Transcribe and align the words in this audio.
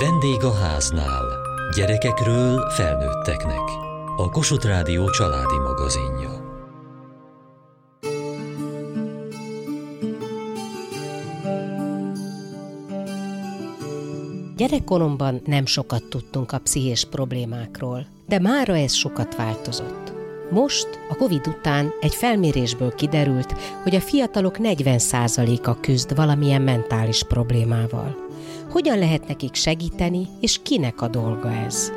Vendég 0.00 0.44
a 0.44 0.54
háznál. 0.54 1.24
Gyerekekről 1.76 2.70
felnőtteknek. 2.70 3.60
A 4.16 4.30
Kossuth 4.30 4.66
Rádió 4.66 5.10
családi 5.10 5.58
magazinja. 5.58 6.30
Gyerekkoromban 14.56 15.40
nem 15.44 15.66
sokat 15.66 16.04
tudtunk 16.04 16.52
a 16.52 16.58
pszichés 16.58 17.04
problémákról, 17.04 18.06
de 18.26 18.38
mára 18.38 18.76
ez 18.76 18.92
sokat 18.92 19.36
változott. 19.36 20.12
Most, 20.50 20.88
a 21.08 21.14
Covid 21.14 21.46
után 21.46 21.92
egy 22.00 22.14
felmérésből 22.14 22.94
kiderült, 22.94 23.52
hogy 23.82 23.94
a 23.94 24.00
fiatalok 24.00 24.56
40%-a 24.58 25.80
küzd 25.80 26.16
valamilyen 26.16 26.62
mentális 26.62 27.22
problémával. 27.22 28.27
Hogyan 28.70 28.98
lehet 28.98 29.28
nekik 29.28 29.54
segíteni, 29.54 30.26
és 30.40 30.58
kinek 30.62 31.00
a 31.00 31.08
dolga 31.08 31.52
ez? 31.52 31.92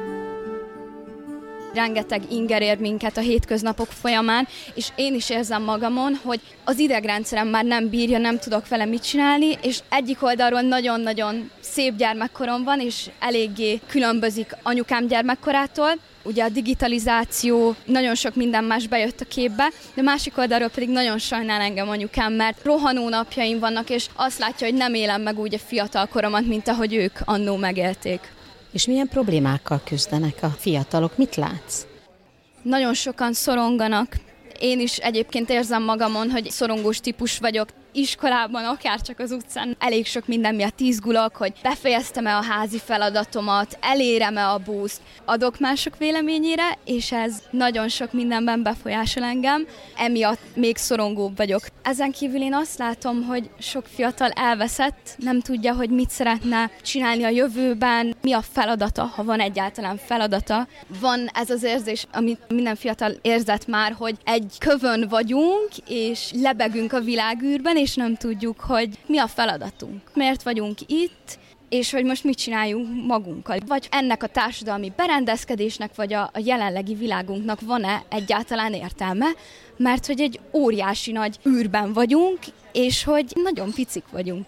rengeteg 1.74 2.32
inger 2.32 2.62
ér 2.62 2.78
minket 2.78 3.18
a 3.18 3.22
hétköznapok 3.22 3.88
folyamán, 3.88 4.48
és 4.74 4.88
én 4.96 5.14
is 5.14 5.30
érzem 5.30 5.64
magamon, 5.64 6.20
hogy 6.24 6.42
az 6.64 6.80
idegrendszerem 6.80 7.48
már 7.48 7.66
nem 7.66 7.90
bírja, 7.90 8.18
nem 8.18 8.38
tudok 8.38 8.68
vele 8.68 8.86
mit 8.86 9.04
csinálni, 9.04 9.58
és 9.62 9.80
egyik 9.90 10.24
oldalról 10.24 10.62
nagyon-nagyon 10.62 11.50
szép 11.60 11.96
gyermekkorom 11.96 12.64
van, 12.64 12.80
és 12.80 13.10
eléggé 13.20 13.80
különbözik 13.88 14.56
anyukám 14.64 15.08
gyermekkorától, 15.08 15.92
ugye 16.24 16.44
a 16.44 16.50
digitalizáció, 16.50 17.76
nagyon 17.86 18.16
sok 18.16 18.36
minden 18.36 18.64
más 18.64 18.88
bejött 18.88 19.22
a 19.22 19.26
képbe, 19.26 19.72
de 19.94 20.02
másik 20.02 20.38
oldalról 20.38 20.70
pedig 20.70 20.90
nagyon 20.90 21.18
sajnál 21.18 21.62
engem 21.62 21.90
anyukám, 21.90 22.34
mert 22.34 22.64
rohanó 22.64 23.10
napjaim 23.10 23.60
vannak, 23.60 23.90
és 23.90 24.08
azt 24.16 24.40
látja, 24.40 24.68
hogy 24.68 24.76
nem 24.76 24.94
élem 24.94 25.22
meg 25.22 25.40
úgy 25.40 25.54
a 25.54 25.60
fiatal 25.60 26.06
koromat, 26.06 26.46
mint 26.46 26.68
ahogy 26.68 26.94
ők 26.94 27.20
annó 27.26 27.56
megélték. 27.56 28.20
És 28.72 28.86
milyen 28.86 29.08
problémákkal 29.08 29.82
küzdenek 29.86 30.38
a 30.42 30.50
fiatalok? 30.50 31.18
Mit 31.18 31.36
látsz? 31.36 31.86
Nagyon 32.62 32.94
sokan 32.94 33.34
szoronganak. 33.34 34.16
Én 34.60 34.80
is 34.80 34.98
egyébként 34.98 35.50
érzem 35.50 35.84
magamon, 35.84 36.30
hogy 36.30 36.50
szorongós 36.50 37.00
típus 37.00 37.38
vagyok 37.38 37.70
iskolában, 37.92 38.66
akár 38.66 39.02
csak 39.02 39.20
az 39.20 39.32
utcán. 39.32 39.76
Elég 39.80 40.06
sok 40.06 40.28
minden 40.28 40.56
miatt 40.56 40.80
izgulok, 40.80 41.36
hogy 41.36 41.54
befejeztem-e 41.62 42.38
a 42.38 42.44
házi 42.44 42.80
feladatomat, 42.80 43.78
elérem-e 43.82 44.50
a 44.50 44.58
búzt, 44.58 45.02
adok 45.26 45.60
mások 45.60 45.98
véleményére, 45.98 46.78
és 46.86 47.12
ez 47.12 47.42
nagyon 47.50 47.88
sok 47.88 48.14
mindenben 48.14 48.64
befolyásol 48.64 49.24
engem, 49.24 49.68
emiatt 49.98 50.56
még 50.56 50.78
szorongóbb 50.78 51.38
vagyok. 51.38 51.62
Ezen 51.84 52.12
kívül 52.12 52.42
én 52.42 52.54
azt 52.54 52.78
látom, 52.78 53.24
hogy 53.24 53.50
sok 53.60 53.86
fiatal 53.86 54.30
elveszett, 54.30 55.16
nem 55.18 55.40
tudja, 55.40 55.74
hogy 55.74 55.90
mit 55.90 56.10
szeretne 56.10 56.72
csinálni 56.82 57.24
a 57.24 57.30
jövőben, 57.30 58.16
mi 58.22 58.34
a 58.34 58.42
feladata, 58.42 59.04
ha 59.04 59.24
van 59.24 59.40
egyáltalán 59.40 59.98
feladata. 59.98 60.68
Van 61.00 61.28
ez 61.34 61.50
az 61.50 61.64
érzés, 61.64 62.08
amit 62.14 62.40
minden 62.48 62.76
fiatal 62.76 63.14
érzett 63.22 63.68
már, 63.68 63.96
hogy 63.98 64.18
egy 64.24 64.56
kövön 64.60 65.08
vagyunk, 65.10 65.70
és 65.88 66.32
lebegünk 66.34 66.94
a 66.94 67.00
világűrben, 67.00 67.78
és 67.78 67.96
nem 67.96 68.16
tudjuk, 68.16 68.60
hogy 68.60 69.00
mi 69.06 69.18
a 69.18 69.28
feladatunk. 69.28 70.02
Miért 70.14 70.44
vagyunk 70.44 70.78
itt, 70.88 71.40
és 71.72 71.92
hogy 71.92 72.04
most 72.04 72.24
mit 72.24 72.38
csináljunk 72.38 73.06
magunkkal. 73.06 73.58
Vagy 73.68 73.88
ennek 73.92 74.24
a 74.24 74.28
társadalmi 74.28 74.92
berendezkedésnek, 74.96 75.96
vagy 75.96 76.14
a, 76.14 76.22
a 76.34 76.42
jelenlegi 76.44 76.94
világunknak 76.94 77.62
van-e 77.62 78.04
egyáltalán 78.10 78.74
értelme, 78.74 79.26
mert 79.78 80.06
hogy 80.06 80.22
egy 80.22 80.40
óriási 80.54 81.12
nagy 81.12 81.40
űrben 81.48 81.94
vagyunk, 81.94 82.40
és 82.72 83.04
hogy 83.04 83.26
nagyon 83.44 83.72
picik 83.74 84.04
vagyunk. 84.12 84.46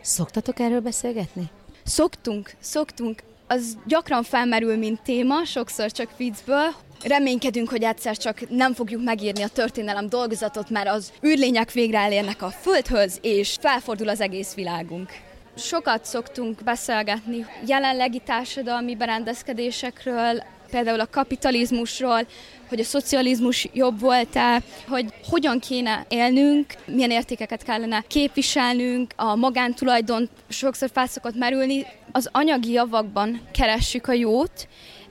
Szoktatok 0.00 0.58
erről 0.58 0.80
beszélgetni? 0.80 1.50
Szoktunk, 1.84 2.50
szoktunk. 2.60 3.22
Az 3.46 3.78
gyakran 3.86 4.22
felmerül, 4.22 4.76
mint 4.76 5.02
téma, 5.02 5.44
sokszor 5.44 5.92
csak 5.92 6.16
viccből, 6.16 6.74
Reménykedünk, 7.04 7.68
hogy 7.68 7.82
egyszer 7.82 8.16
csak 8.16 8.48
nem 8.48 8.74
fogjuk 8.74 9.04
megírni 9.04 9.42
a 9.42 9.48
történelem 9.48 10.08
dolgozatot, 10.08 10.70
mert 10.70 10.88
az 10.88 11.12
űrlények 11.26 11.72
végre 11.72 11.98
elérnek 11.98 12.42
a 12.42 12.50
Földhöz, 12.50 13.18
és 13.22 13.56
felfordul 13.60 14.08
az 14.08 14.20
egész 14.20 14.54
világunk. 14.54 15.10
Sokat 15.56 16.04
szoktunk 16.04 16.62
beszélgetni 16.64 17.46
jelenlegi 17.66 18.18
társadalmi 18.24 18.96
berendezkedésekről, 18.96 20.42
például 20.70 21.00
a 21.00 21.10
kapitalizmusról, 21.10 22.26
hogy 22.68 22.80
a 22.80 22.84
szocializmus 22.84 23.68
jobb 23.72 24.00
volt-e, 24.00 24.62
hogy 24.88 25.14
hogyan 25.28 25.58
kéne 25.58 26.06
élnünk, 26.08 26.74
milyen 26.86 27.10
értékeket 27.10 27.62
kellene 27.62 28.04
képviselnünk, 28.06 29.12
a 29.16 29.34
magántulajdon 29.34 30.28
sokszor 30.48 30.90
felszokott 30.92 31.34
merülni. 31.34 31.86
Az 32.12 32.28
anyagi 32.32 32.72
javakban 32.72 33.40
keressük 33.52 34.06
a 34.06 34.12
jót, 34.12 34.68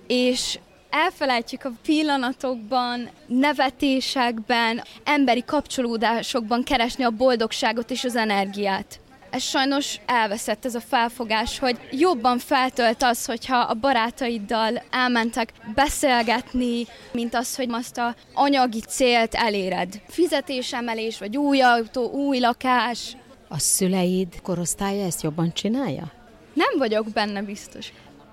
és 0.07 0.59
elfelejtjük 0.89 1.63
a 1.63 1.71
pillanatokban, 1.85 3.09
nevetésekben, 3.27 4.83
emberi 5.03 5.43
kapcsolódásokban 5.45 6.63
keresni 6.63 7.03
a 7.03 7.09
boldogságot 7.09 7.91
és 7.91 8.03
az 8.03 8.15
energiát. 8.15 8.99
Ez 9.31 9.41
sajnos 9.41 9.99
elveszett 10.05 10.65
ez 10.65 10.75
a 10.75 10.79
felfogás, 10.79 11.59
hogy 11.59 11.79
jobban 11.91 12.37
feltölt 12.37 13.03
az, 13.03 13.25
hogyha 13.25 13.57
a 13.57 13.73
barátaiddal 13.73 14.83
elmentek 14.91 15.53
beszélgetni, 15.75 16.85
mint 17.11 17.35
az, 17.35 17.55
hogy 17.55 17.67
azt 17.71 17.97
a 17.97 18.15
anyagi 18.33 18.79
célt 18.79 19.35
eléred. 19.35 20.01
Fizetésemelés, 20.07 21.19
vagy 21.19 21.37
új 21.37 21.61
autó, 21.61 22.09
új 22.09 22.39
lakás. 22.39 23.17
A 23.47 23.59
szüleid 23.59 24.41
korosztálya 24.41 25.05
ezt 25.05 25.21
jobban 25.21 25.53
csinálja? 25.53 26.11
Nem 26.53 26.77
vagyok 26.77 27.09
benne 27.09 27.41
biztos 27.41 27.91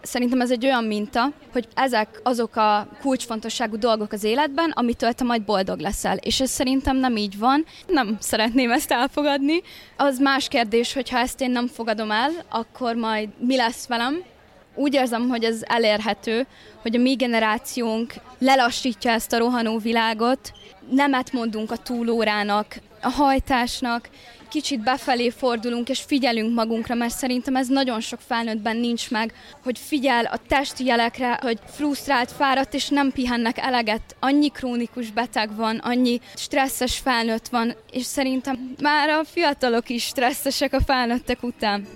szerintem 0.09 0.41
ez 0.41 0.51
egy 0.51 0.65
olyan 0.65 0.85
minta, 0.85 1.33
hogy 1.53 1.69
ezek 1.75 2.21
azok 2.23 2.57
a 2.57 2.89
kulcsfontosságú 3.01 3.79
dolgok 3.79 4.13
az 4.13 4.25
életben, 4.25 4.71
amitől 4.71 5.13
te 5.13 5.25
majd 5.25 5.43
boldog 5.43 5.79
leszel. 5.79 6.17
És 6.17 6.41
ez 6.41 6.51
szerintem 6.51 6.97
nem 6.97 7.17
így 7.17 7.39
van. 7.39 7.65
Nem 7.87 8.17
szeretném 8.21 8.71
ezt 8.71 8.91
elfogadni. 8.91 9.63
Az 9.97 10.19
más 10.19 10.49
kérdés, 10.49 10.93
hogy 10.93 11.09
ha 11.09 11.19
ezt 11.19 11.41
én 11.41 11.51
nem 11.51 11.67
fogadom 11.67 12.11
el, 12.11 12.31
akkor 12.49 12.95
majd 12.95 13.29
mi 13.39 13.57
lesz 13.57 13.87
velem, 13.87 14.23
úgy 14.75 14.95
érzem, 14.95 15.29
hogy 15.29 15.45
ez 15.45 15.61
elérhető, 15.63 16.47
hogy 16.83 16.97
a 16.97 17.01
mi 17.01 17.15
generációnk 17.15 18.15
lelassítja 18.39 19.11
ezt 19.11 19.33
a 19.33 19.39
rohanó 19.39 19.79
világot, 19.79 20.53
nemet 20.91 21.33
mondunk 21.33 21.71
a 21.71 21.77
túlórának, 21.77 22.77
a 23.03 23.09
hajtásnak, 23.09 24.09
kicsit 24.48 24.82
befelé 24.82 25.31
fordulunk 25.31 25.88
és 25.88 26.00
figyelünk 26.00 26.54
magunkra, 26.54 26.94
mert 26.94 27.14
szerintem 27.14 27.56
ez 27.56 27.69
nagyon 27.69 28.00
sok 28.00 28.20
felnőttben 28.26 28.76
nincs 28.76 29.10
meg, 29.10 29.32
hogy 29.62 29.78
figyel 29.78 30.25
a 30.25 30.38
testi 30.48 30.84
jelekre, 30.84 31.38
hogy 31.42 31.59
frusztrált, 31.66 32.32
fáradt, 32.32 32.75
és 32.75 32.88
nem 32.88 33.12
pihennek 33.12 33.59
eleget. 33.59 34.16
Annyi 34.20 34.48
krónikus 34.48 35.10
beteg 35.10 35.56
van, 35.56 35.76
annyi 35.76 36.20
stresszes 36.34 36.98
felnőtt 36.98 37.48
van, 37.48 37.75
és 37.91 38.04
szerintem 38.04 38.75
már 38.82 39.09
a 39.09 39.25
fiatalok 39.25 39.88
is 39.88 40.04
stresszesek 40.04 40.72
a 40.72 40.80
felnőttek 40.80 41.42
után. 41.42 41.86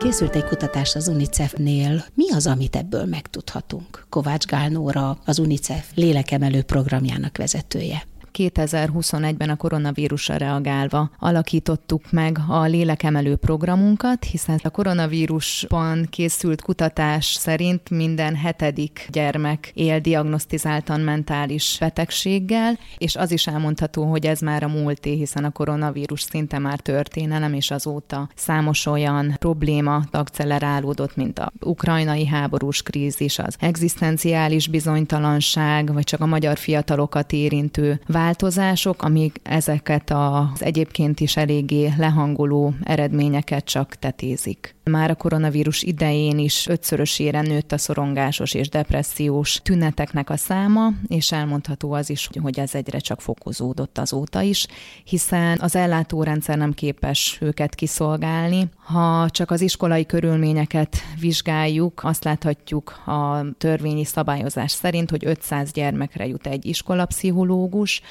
Készült 0.00 0.36
egy 0.36 0.44
kutatás 0.44 0.94
az 0.94 1.08
UNICEF-nél. 1.08 2.04
Mi 2.14 2.30
az, 2.30 2.46
amit 2.46 2.76
ebből 2.76 3.04
megtudhatunk? 3.04 4.06
Kovács 4.08 4.44
Gálnóra, 4.44 5.18
az 5.24 5.38
UNICEF 5.38 5.90
lélekemelő 5.94 6.62
programjának 6.62 7.36
vezetője. 7.36 8.02
2021-ben 8.38 9.50
a 9.50 9.56
koronavírusra 9.56 10.36
reagálva 10.36 11.10
alakítottuk 11.18 12.10
meg 12.10 12.38
a 12.48 12.62
lélekemelő 12.62 13.36
programunkat, 13.36 14.24
hiszen 14.24 14.60
a 14.62 14.70
koronavírusban 14.70 16.06
készült 16.10 16.62
kutatás 16.62 17.24
szerint 17.24 17.90
minden 17.90 18.36
hetedik 18.36 19.08
gyermek 19.12 19.70
él 19.74 20.00
diagnosztizáltan 20.00 21.00
mentális 21.00 21.76
betegséggel, 21.80 22.78
és 22.98 23.16
az 23.16 23.32
is 23.32 23.46
elmondható, 23.46 24.04
hogy 24.04 24.26
ez 24.26 24.40
már 24.40 24.62
a 24.62 24.68
múlté, 24.68 25.14
hiszen 25.14 25.44
a 25.44 25.50
koronavírus 25.50 26.20
szinte 26.20 26.58
már 26.58 26.80
történelem, 26.80 27.54
és 27.54 27.70
azóta 27.70 28.28
számos 28.34 28.86
olyan 28.86 29.34
probléma 29.38 30.02
akcelerálódott, 30.10 31.16
mint 31.16 31.38
a 31.38 31.52
ukrajnai 31.60 32.26
háborús 32.26 32.82
krízis, 32.82 33.38
az 33.38 33.56
egzisztenciális 33.60 34.68
bizonytalanság, 34.68 35.92
vagy 35.92 36.04
csak 36.04 36.20
a 36.20 36.26
magyar 36.26 36.58
fiatalokat 36.58 37.32
érintő 37.32 38.00
változások, 38.20 39.02
amik 39.02 39.40
ezeket 39.42 40.10
az 40.10 40.62
egyébként 40.62 41.20
is 41.20 41.36
eléggé 41.36 41.92
lehangoló 41.98 42.74
eredményeket 42.82 43.64
csak 43.64 43.94
tetézik. 43.94 44.74
Már 44.90 45.10
a 45.10 45.14
koronavírus 45.14 45.82
idején 45.82 46.38
is 46.38 46.66
ötszörösére 46.66 47.40
nőtt 47.40 47.72
a 47.72 47.78
szorongásos 47.78 48.54
és 48.54 48.68
depressziós 48.68 49.60
tüneteknek 49.62 50.30
a 50.30 50.36
száma, 50.36 50.88
és 51.06 51.32
elmondható 51.32 51.92
az 51.92 52.10
is, 52.10 52.28
hogy 52.42 52.58
ez 52.58 52.74
egyre 52.74 52.98
csak 52.98 53.20
fokozódott 53.20 53.98
azóta 53.98 54.40
is, 54.40 54.66
hiszen 55.04 55.58
az 55.60 55.76
ellátórendszer 55.76 56.56
nem 56.56 56.72
képes 56.72 57.38
őket 57.40 57.74
kiszolgálni. 57.74 58.68
Ha 58.76 59.30
csak 59.30 59.50
az 59.50 59.60
iskolai 59.60 60.06
körülményeket 60.06 60.96
vizsgáljuk, 61.20 62.00
azt 62.04 62.24
láthatjuk 62.24 62.90
a 63.06 63.44
törvényi 63.58 64.04
szabályozás 64.04 64.72
szerint, 64.72 65.10
hogy 65.10 65.26
500 65.26 65.72
gyermekre 65.72 66.26
jut 66.26 66.46
egy 66.46 66.66
iskolapszichológus, 66.66 68.02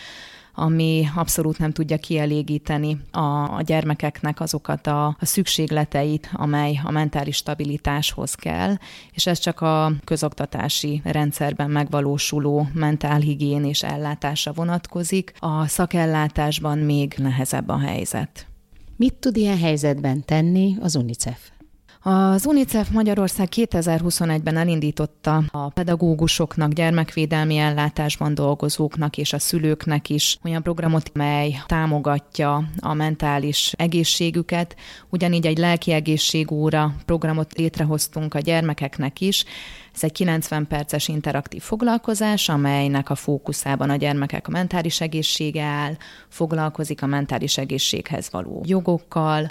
ami 0.59 1.07
abszolút 1.15 1.57
nem 1.57 1.71
tudja 1.71 1.97
kielégíteni 1.97 2.97
a, 3.11 3.61
gyermekeknek 3.61 4.39
azokat 4.39 4.88
a, 4.88 5.17
szükségleteit, 5.21 6.29
amely 6.33 6.79
a 6.83 6.91
mentális 6.91 7.35
stabilitáshoz 7.35 8.33
kell, 8.33 8.75
és 9.11 9.27
ez 9.27 9.39
csak 9.39 9.61
a 9.61 9.91
közoktatási 10.03 11.01
rendszerben 11.03 11.69
megvalósuló 11.69 12.67
mentálhigién 12.73 13.65
és 13.65 13.83
ellátása 13.83 14.51
vonatkozik. 14.51 15.33
A 15.39 15.67
szakellátásban 15.67 16.77
még 16.77 17.13
nehezebb 17.17 17.69
a 17.69 17.79
helyzet. 17.79 18.47
Mit 18.95 19.13
tud 19.13 19.38
ilyen 19.38 19.57
helyzetben 19.57 20.25
tenni 20.25 20.75
az 20.81 20.95
UNICEF? 20.95 21.39
Az 22.01 22.46
UNICEF 22.46 22.90
Magyarország 22.90 23.48
2021-ben 23.56 24.57
elindította 24.57 25.44
a 25.51 25.69
pedagógusoknak, 25.69 26.72
gyermekvédelmi 26.72 27.57
ellátásban 27.57 28.34
dolgozóknak 28.34 29.18
és 29.18 29.34
a 29.34 29.40
szülőknek 29.40 30.10
is 30.10 30.38
olyan 30.44 30.63
programot, 30.63 31.12
mely 31.13 31.62
támogatja 31.66 32.63
a 32.80 32.94
mentális 32.94 33.74
egészségüket. 33.78 34.75
Ugyanígy 35.10 35.46
egy 35.46 35.57
lelki 35.57 35.92
egészségóra 35.92 36.94
programot 37.06 37.54
létrehoztunk 37.57 38.34
a 38.34 38.40
gyermekeknek 38.40 39.22
is. 39.22 39.46
Ez 39.94 40.04
egy 40.04 40.12
90 40.12 40.68
perces 40.68 41.07
interaktív 41.07 41.62
foglalkozás, 41.62 42.50
amelynek 42.50 43.10
a 43.10 43.16
fókuszában 43.16 43.90
a 43.90 43.96
gyermekek 43.96 44.48
a 44.48 44.51
mentális 44.51 45.01
egészsége 45.01 45.63
áll, 45.63 45.98
foglalkozik 46.28 47.01
a 47.01 47.06
mentális 47.06 47.57
egészséghez 47.57 48.30
való 48.31 48.63
jogokkal, 48.68 49.50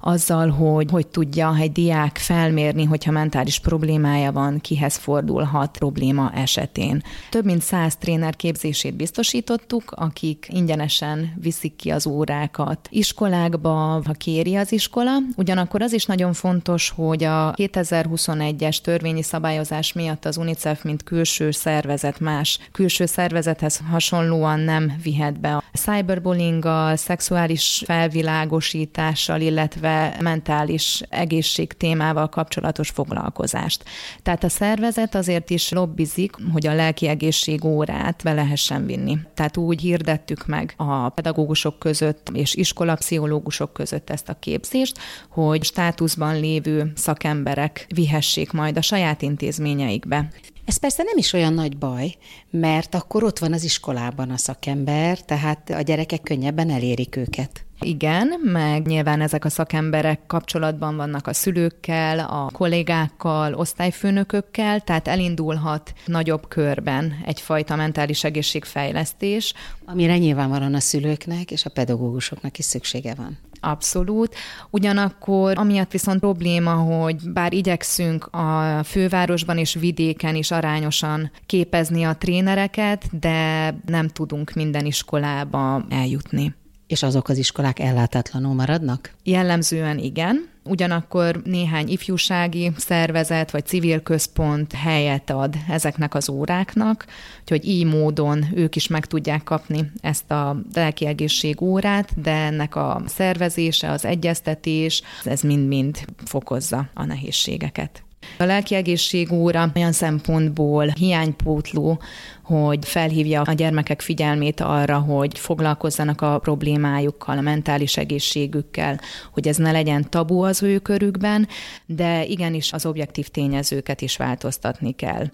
azzal, 0.00 0.48
hogy 0.48 0.90
hogy 0.90 1.06
tudja 1.06 1.56
egy 1.60 1.72
diák 1.72 2.18
felmérni, 2.18 2.84
hogyha 2.84 3.10
mentális 3.10 3.58
problémája 3.58 4.32
van, 4.32 4.60
kihez 4.60 4.96
fordulhat 4.96 5.78
probléma 5.78 6.30
esetén. 6.34 7.02
Több 7.30 7.44
mint 7.44 7.62
száz 7.62 7.96
tréner 7.96 8.36
képzését 8.36 8.96
biztosítottuk, 8.96 9.92
akik 9.96 10.46
ingyenesen 10.50 11.32
viszik 11.42 11.76
ki 11.76 11.90
az 11.90 12.06
órákat 12.06 12.88
iskolákba, 12.90 14.02
ha 14.04 14.12
kéri 14.12 14.56
az 14.56 14.72
iskola. 14.72 15.16
Ugyanakkor 15.36 15.82
az 15.82 15.92
is 15.92 16.04
nagyon 16.04 16.32
fontos, 16.32 16.92
hogy 16.96 17.24
a 17.24 17.52
2021-es 17.54 18.78
törvényi 18.80 19.22
szabályozás 19.22 19.92
miatt 19.92 20.24
az 20.24 20.36
UNICEF, 20.36 20.82
mint 20.82 21.02
külső 21.02 21.50
szervezet 21.50 22.20
más 22.20 22.58
külső 22.72 23.06
szervezethez 23.06 23.80
hasonlóan 23.90 24.60
nem 24.60 24.92
vihet 25.02 25.40
be 25.40 25.56
a 25.56 25.62
cyberbullyinggal, 25.72 26.96
szexuális 26.96 27.82
felvilágosítással, 27.86 29.40
illetve 29.40 29.87
illetve 29.88 30.22
mentális 30.22 31.02
egészség 31.08 31.72
témával 31.72 32.28
kapcsolatos 32.28 32.90
foglalkozást. 32.90 33.84
Tehát 34.22 34.44
a 34.44 34.48
szervezet 34.48 35.14
azért 35.14 35.50
is 35.50 35.70
lobbizik, 35.70 36.32
hogy 36.52 36.66
a 36.66 36.74
lelki 36.74 37.08
egészség 37.08 37.64
órát 37.64 38.20
be 38.24 38.32
lehessen 38.32 38.86
vinni. 38.86 39.18
Tehát 39.34 39.56
úgy 39.56 39.80
hirdettük 39.80 40.46
meg 40.46 40.74
a 40.76 41.08
pedagógusok 41.08 41.78
között 41.78 42.30
és 42.32 42.54
iskolapszichológusok 42.54 43.72
között 43.72 44.10
ezt 44.10 44.28
a 44.28 44.38
képzést, 44.38 44.98
hogy 45.28 45.64
státuszban 45.64 46.40
lévő 46.40 46.92
szakemberek 46.94 47.86
vihessék 47.94 48.52
majd 48.52 48.76
a 48.76 48.82
saját 48.82 49.22
intézményeikbe. 49.22 50.28
Ez 50.68 50.76
persze 50.76 51.02
nem 51.02 51.16
is 51.16 51.32
olyan 51.32 51.52
nagy 51.52 51.76
baj, 51.76 52.14
mert 52.50 52.94
akkor 52.94 53.24
ott 53.24 53.38
van 53.38 53.52
az 53.52 53.64
iskolában 53.64 54.30
a 54.30 54.36
szakember, 54.36 55.20
tehát 55.20 55.70
a 55.70 55.80
gyerekek 55.80 56.22
könnyebben 56.22 56.70
elérik 56.70 57.16
őket. 57.16 57.64
Igen, 57.80 58.40
meg 58.42 58.86
nyilván 58.86 59.20
ezek 59.20 59.44
a 59.44 59.48
szakemberek 59.48 60.20
kapcsolatban 60.26 60.96
vannak 60.96 61.26
a 61.26 61.32
szülőkkel, 61.32 62.18
a 62.18 62.50
kollégákkal, 62.52 63.54
osztályfőnökökkel, 63.54 64.80
tehát 64.80 65.08
elindulhat 65.08 65.92
nagyobb 66.06 66.48
körben 66.48 67.14
egyfajta 67.24 67.76
mentális 67.76 68.24
egészségfejlesztés. 68.24 69.54
Amire 69.84 70.18
nyilvánvalóan 70.18 70.74
a 70.74 70.80
szülőknek 70.80 71.50
és 71.50 71.64
a 71.64 71.70
pedagógusoknak 71.70 72.58
is 72.58 72.64
szüksége 72.64 73.14
van. 73.14 73.38
Abszolút. 73.60 74.34
Ugyanakkor 74.70 75.58
amiatt 75.58 75.90
viszont 75.90 76.20
probléma, 76.20 76.72
hogy 76.72 77.30
bár 77.30 77.52
igyekszünk 77.52 78.26
a 78.26 78.80
fővárosban 78.84 79.58
és 79.58 79.74
vidéken 79.74 80.34
is 80.34 80.50
arányosan 80.50 81.30
képezni 81.46 82.04
a 82.04 82.16
trénereket, 82.16 83.18
de 83.18 83.74
nem 83.86 84.08
tudunk 84.08 84.52
minden 84.52 84.86
iskolába 84.86 85.84
eljutni. 85.88 86.54
És 86.88 87.02
azok 87.02 87.28
az 87.28 87.38
iskolák 87.38 87.78
ellátatlanul 87.78 88.54
maradnak? 88.54 89.14
Jellemzően 89.22 89.98
igen. 89.98 90.48
Ugyanakkor 90.64 91.40
néhány 91.44 91.88
ifjúsági 91.88 92.72
szervezet 92.76 93.50
vagy 93.50 93.66
civil 93.66 94.02
központ 94.02 94.72
helyet 94.72 95.30
ad 95.30 95.54
ezeknek 95.68 96.14
az 96.14 96.28
óráknak, 96.28 97.06
úgyhogy 97.40 97.68
így 97.68 97.84
módon 97.84 98.46
ők 98.54 98.76
is 98.76 98.86
meg 98.86 99.06
tudják 99.06 99.42
kapni 99.42 99.90
ezt 100.00 100.30
a 100.30 100.56
lelki 100.74 101.54
órát, 101.60 102.20
de 102.20 102.30
ennek 102.30 102.76
a 102.76 103.02
szervezése, 103.06 103.90
az 103.90 104.04
egyeztetés, 104.04 105.02
ez 105.24 105.40
mind-mind 105.40 105.98
fokozza 106.24 106.88
a 106.94 107.04
nehézségeket. 107.04 108.02
A 108.38 108.44
lelki 108.44 108.74
egészség 108.74 109.32
óra 109.32 109.70
olyan 109.74 109.92
szempontból 109.92 110.86
hiánypótló, 110.86 112.00
hogy 112.42 112.88
felhívja 112.88 113.42
a 113.42 113.52
gyermekek 113.52 114.00
figyelmét 114.00 114.60
arra, 114.60 114.98
hogy 114.98 115.38
foglalkozzanak 115.38 116.20
a 116.20 116.38
problémájukkal, 116.38 117.38
a 117.38 117.40
mentális 117.40 117.96
egészségükkel, 117.96 119.00
hogy 119.32 119.48
ez 119.48 119.56
ne 119.56 119.70
legyen 119.70 120.10
tabu 120.10 120.40
az 120.44 120.62
ő 120.62 120.78
körükben, 120.78 121.48
de 121.86 122.24
igenis 122.24 122.72
az 122.72 122.86
objektív 122.86 123.28
tényezőket 123.28 124.00
is 124.00 124.16
változtatni 124.16 124.92
kell. 124.92 125.26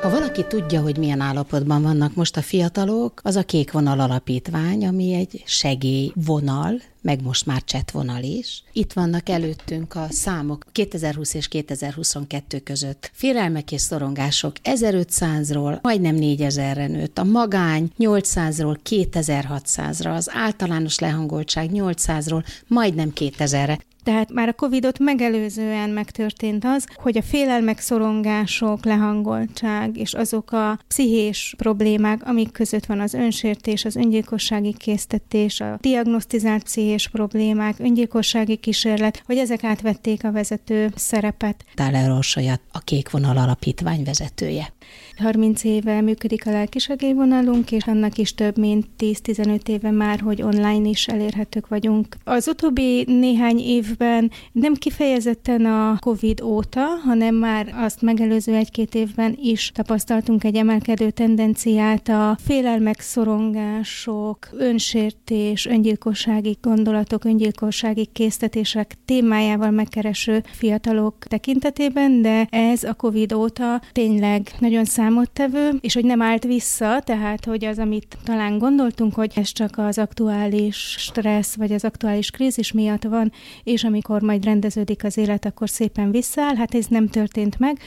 Ha 0.00 0.10
valaki 0.10 0.46
tudja, 0.46 0.80
hogy 0.80 0.98
milyen 0.98 1.20
állapotban 1.20 1.82
vannak 1.82 2.14
most 2.14 2.36
a 2.36 2.42
fiatalok, 2.42 3.20
az 3.24 3.36
a 3.36 3.42
Kék 3.42 3.72
Vonal 3.72 4.00
Alapítvány, 4.00 4.86
ami 4.86 5.12
egy 5.12 5.42
segélyvonal, 5.46 6.80
meg 7.00 7.22
most 7.22 7.46
már 7.46 7.64
csetvonal 7.64 8.22
is. 8.22 8.62
Itt 8.72 8.92
vannak 8.92 9.28
előttünk 9.28 9.94
a 9.94 10.06
számok 10.10 10.64
2020 10.72 11.34
és 11.34 11.48
2022 11.48 12.58
között. 12.58 13.10
Félelmek 13.12 13.72
és 13.72 13.80
szorongások 13.80 14.52
1500-ról 14.64 15.80
majdnem 15.80 16.16
4000-re 16.18 16.86
nőtt, 16.86 17.18
a 17.18 17.24
magány 17.24 17.90
800-ról 17.98 18.76
2600-ra, 18.90 20.14
az 20.14 20.30
általános 20.32 20.98
lehangoltság 20.98 21.70
800-ról 21.72 22.44
majdnem 22.66 23.12
2000-re. 23.14 23.78
Tehát 24.10 24.32
már 24.32 24.48
a 24.48 24.52
Covid-ot 24.52 24.98
megelőzően 24.98 25.90
megtörtént 25.90 26.64
az, 26.64 26.86
hogy 26.94 27.16
a 27.16 27.22
félelmek, 27.22 27.78
szorongások, 27.78 28.84
lehangoltság 28.84 29.96
és 29.96 30.14
azok 30.14 30.52
a 30.52 30.78
pszichés 30.88 31.54
problémák, 31.56 32.26
amik 32.26 32.52
között 32.52 32.86
van 32.86 33.00
az 33.00 33.14
önsértés, 33.14 33.84
az 33.84 33.96
öngyilkossági 33.96 34.74
késztetés, 34.78 35.60
a 35.60 35.78
diagnosztizált 35.80 36.62
pszichés 36.62 37.08
problémák, 37.08 37.74
öngyilkossági 37.78 38.56
kísérlet, 38.56 39.22
hogy 39.26 39.36
ezek 39.36 39.64
átvették 39.64 40.24
a 40.24 40.32
vezető 40.32 40.92
szerepet. 40.94 41.64
Táler 41.74 42.10
Orsolyat, 42.10 42.60
a 42.72 42.78
Kék 42.78 43.10
Vonal 43.10 43.36
Alapítvány 43.36 44.02
vezetője. 44.04 44.72
30 45.20 45.64
éve 45.64 46.00
működik 46.00 46.46
a 46.46 46.50
lelkisegélyvonalunk, 46.50 47.72
és 47.72 47.86
annak 47.86 48.18
is 48.18 48.34
több 48.34 48.58
mint 48.58 48.86
10-15 48.98 49.68
éve 49.68 49.90
már, 49.90 50.20
hogy 50.20 50.42
online 50.42 50.88
is 50.88 51.06
elérhetők 51.08 51.68
vagyunk. 51.68 52.16
Az 52.24 52.48
utóbbi 52.48 53.04
néhány 53.06 53.58
évben 53.58 54.30
nem 54.52 54.74
kifejezetten 54.74 55.64
a 55.64 55.96
COVID 55.98 56.42
óta, 56.42 56.84
hanem 57.04 57.34
már 57.34 57.74
azt 57.76 58.02
megelőző 58.02 58.54
egy-két 58.54 58.94
évben 58.94 59.38
is 59.42 59.70
tapasztaltunk 59.74 60.44
egy 60.44 60.56
emelkedő 60.56 61.10
tendenciát 61.10 62.08
a 62.08 62.36
félelmek, 62.44 63.00
szorongások, 63.00 64.48
önsértés, 64.52 65.66
öngyilkossági 65.66 66.56
gondolatok, 66.60 67.24
öngyilkossági 67.24 68.08
késztetések 68.12 68.94
témájával 69.04 69.70
megkereső 69.70 70.42
fiatalok 70.52 71.16
tekintetében, 71.18 72.22
de 72.22 72.46
ez 72.50 72.84
a 72.84 72.94
COVID 72.94 73.32
óta 73.32 73.80
tényleg 73.92 74.50
nagyon 74.58 74.84
szám 74.84 75.09
számottevő, 75.10 75.70
és 75.80 75.94
hogy 75.94 76.04
nem 76.04 76.22
állt 76.22 76.44
vissza, 76.44 77.00
tehát 77.04 77.44
hogy 77.44 77.64
az, 77.64 77.78
amit 77.78 78.16
talán 78.24 78.58
gondoltunk, 78.58 79.14
hogy 79.14 79.32
ez 79.34 79.52
csak 79.52 79.78
az 79.78 79.98
aktuális 79.98 80.76
stressz, 80.98 81.54
vagy 81.54 81.72
az 81.72 81.84
aktuális 81.84 82.30
krízis 82.30 82.72
miatt 82.72 83.02
van, 83.02 83.32
és 83.62 83.84
amikor 83.84 84.22
majd 84.22 84.44
rendeződik 84.44 85.04
az 85.04 85.16
élet, 85.16 85.44
akkor 85.44 85.68
szépen 85.68 86.10
visszaáll, 86.10 86.56
hát 86.56 86.74
ez 86.74 86.86
nem 86.86 87.08
történt 87.08 87.58
meg, 87.58 87.78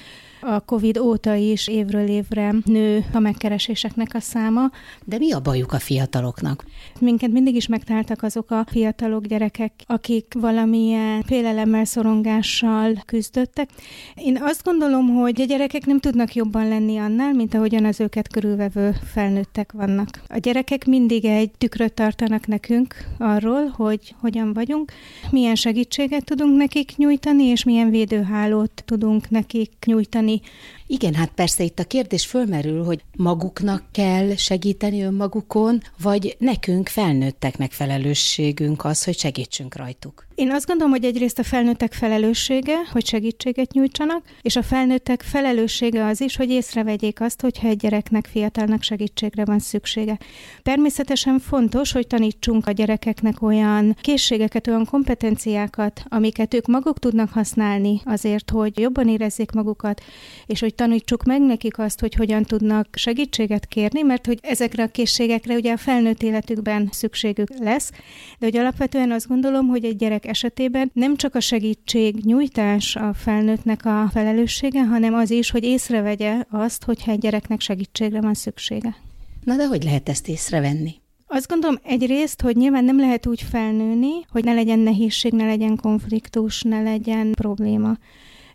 a 0.45 0.59
COVID 0.59 0.97
óta 0.97 1.33
is 1.33 1.67
évről 1.67 2.07
évre 2.07 2.53
nő 2.65 3.05
a 3.13 3.19
megkereséseknek 3.19 4.09
a 4.13 4.19
száma. 4.19 4.71
De 5.05 5.17
mi 5.17 5.31
a 5.31 5.39
bajuk 5.39 5.73
a 5.73 5.79
fiataloknak? 5.79 6.65
Minket 6.99 7.31
mindig 7.31 7.55
is 7.55 7.67
megtaláltak 7.67 8.23
azok 8.23 8.51
a 8.51 8.65
fiatalok, 8.67 9.25
gyerekek, 9.25 9.71
akik 9.85 10.33
valamilyen 10.39 11.21
félelemmel, 11.21 11.85
szorongással 11.85 13.01
küzdöttek. 13.05 13.69
Én 14.15 14.37
azt 14.41 14.63
gondolom, 14.63 15.15
hogy 15.15 15.41
a 15.41 15.45
gyerekek 15.45 15.85
nem 15.85 15.99
tudnak 15.99 16.35
jobban 16.35 16.67
lenni 16.67 16.97
annál, 16.97 17.33
mint 17.33 17.53
ahogyan 17.53 17.85
az 17.85 17.99
őket 17.99 18.27
körülvevő 18.27 18.95
felnőttek 19.13 19.71
vannak. 19.71 20.21
A 20.27 20.37
gyerekek 20.37 20.85
mindig 20.85 21.25
egy 21.25 21.51
tükröt 21.57 21.93
tartanak 21.93 22.47
nekünk 22.47 22.95
arról, 23.17 23.67
hogy 23.67 24.15
hogyan 24.19 24.53
vagyunk, 24.53 24.91
milyen 25.31 25.55
segítséget 25.55 26.25
tudunk 26.25 26.57
nekik 26.57 26.97
nyújtani, 26.97 27.43
és 27.43 27.63
milyen 27.63 27.89
védőhálót 27.89 28.83
tudunk 28.85 29.29
nekik 29.29 29.71
nyújtani. 29.85 30.32
any 30.33 30.43
Igen, 30.87 31.13
hát 31.13 31.29
persze 31.29 31.63
itt 31.63 31.79
a 31.79 31.83
kérdés 31.83 32.25
fölmerül, 32.25 32.83
hogy 32.83 33.03
maguknak 33.17 33.83
kell 33.91 34.35
segíteni 34.35 35.01
önmagukon, 35.01 35.81
vagy 36.01 36.35
nekünk 36.39 36.87
felnőtteknek 36.87 37.71
felelősségünk 37.71 38.85
az, 38.85 39.03
hogy 39.03 39.17
segítsünk 39.17 39.75
rajtuk. 39.75 40.25
Én 40.35 40.51
azt 40.51 40.67
gondolom, 40.67 40.91
hogy 40.91 41.03
egyrészt 41.03 41.39
a 41.39 41.43
felnőttek 41.43 41.93
felelőssége, 41.93 42.75
hogy 42.91 43.05
segítséget 43.05 43.71
nyújtsanak, 43.71 44.23
és 44.41 44.55
a 44.55 44.63
felnőttek 44.63 45.21
felelőssége 45.21 46.05
az 46.05 46.21
is, 46.21 46.35
hogy 46.35 46.49
észrevegyék 46.49 47.21
azt, 47.21 47.41
hogyha 47.41 47.67
egy 47.67 47.77
gyereknek, 47.77 48.25
fiatalnak 48.25 48.81
segítségre 48.81 49.45
van 49.45 49.59
szüksége. 49.59 50.17
Természetesen 50.61 51.39
fontos, 51.39 51.91
hogy 51.91 52.07
tanítsunk 52.07 52.67
a 52.67 52.71
gyerekeknek 52.71 53.41
olyan 53.41 53.97
készségeket, 54.01 54.67
olyan 54.67 54.85
kompetenciákat, 54.85 56.03
amiket 56.07 56.53
ők 56.53 56.67
maguk 56.67 56.99
tudnak 56.99 57.29
használni 57.29 58.01
azért, 58.05 58.49
hogy 58.49 58.79
jobban 58.79 59.07
érezzék 59.07 59.51
magukat, 59.51 60.01
és 60.45 60.59
hogy 60.59 60.72
tanítsuk 60.75 61.23
meg 61.23 61.41
nekik 61.41 61.79
azt, 61.79 61.99
hogy 61.99 62.13
hogyan 62.13 62.43
tudnak 62.43 62.87
segítséget 62.93 63.65
kérni, 63.65 64.01
mert 64.01 64.25
hogy 64.25 64.39
ezekre 64.41 64.83
a 64.83 64.87
készségekre 64.87 65.55
ugye 65.55 65.71
a 65.71 65.77
felnőtt 65.77 66.23
életükben 66.23 66.89
szükségük 66.91 67.49
lesz, 67.59 67.91
de 68.39 68.45
hogy 68.45 68.57
alapvetően 68.57 69.11
azt 69.11 69.27
gondolom, 69.27 69.67
hogy 69.67 69.85
egy 69.85 69.95
gyerek 69.95 70.25
esetében 70.25 70.91
nem 70.93 71.15
csak 71.15 71.35
a 71.35 71.39
segítség 71.39 72.15
nyújtás 72.15 72.95
a 72.95 73.13
felnőttnek 73.13 73.85
a 73.85 74.09
felelőssége, 74.11 74.83
hanem 74.83 75.13
az 75.13 75.29
is, 75.29 75.51
hogy 75.51 75.63
észrevegye 75.63 76.43
azt, 76.49 76.83
hogyha 76.83 77.11
egy 77.11 77.19
gyereknek 77.19 77.61
segítségre 77.61 78.21
van 78.21 78.33
szüksége. 78.33 78.95
Na 79.43 79.55
de 79.55 79.67
hogy 79.67 79.83
lehet 79.83 80.09
ezt 80.09 80.27
észrevenni? 80.27 81.01
Azt 81.27 81.47
gondolom 81.47 81.79
egyrészt, 81.83 82.41
hogy 82.41 82.55
nyilván 82.55 82.83
nem 82.83 82.99
lehet 82.99 83.25
úgy 83.25 83.41
felnőni, 83.41 84.11
hogy 84.29 84.43
ne 84.43 84.53
legyen 84.53 84.79
nehézség, 84.79 85.31
ne 85.31 85.45
legyen 85.45 85.75
konfliktus, 85.75 86.61
ne 86.61 86.81
legyen 86.81 87.31
probléma. 87.31 87.97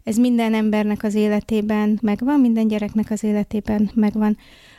Ez 0.09 0.17
minden 0.17 0.55
embernek 0.55 1.03
az 1.03 1.15
életében 1.15 1.99
megvan, 2.03 2.41
minden 2.41 2.69
gyereknek 2.69 3.11
az 3.11 3.23
életében 3.23 3.91
megvan. 3.95 4.37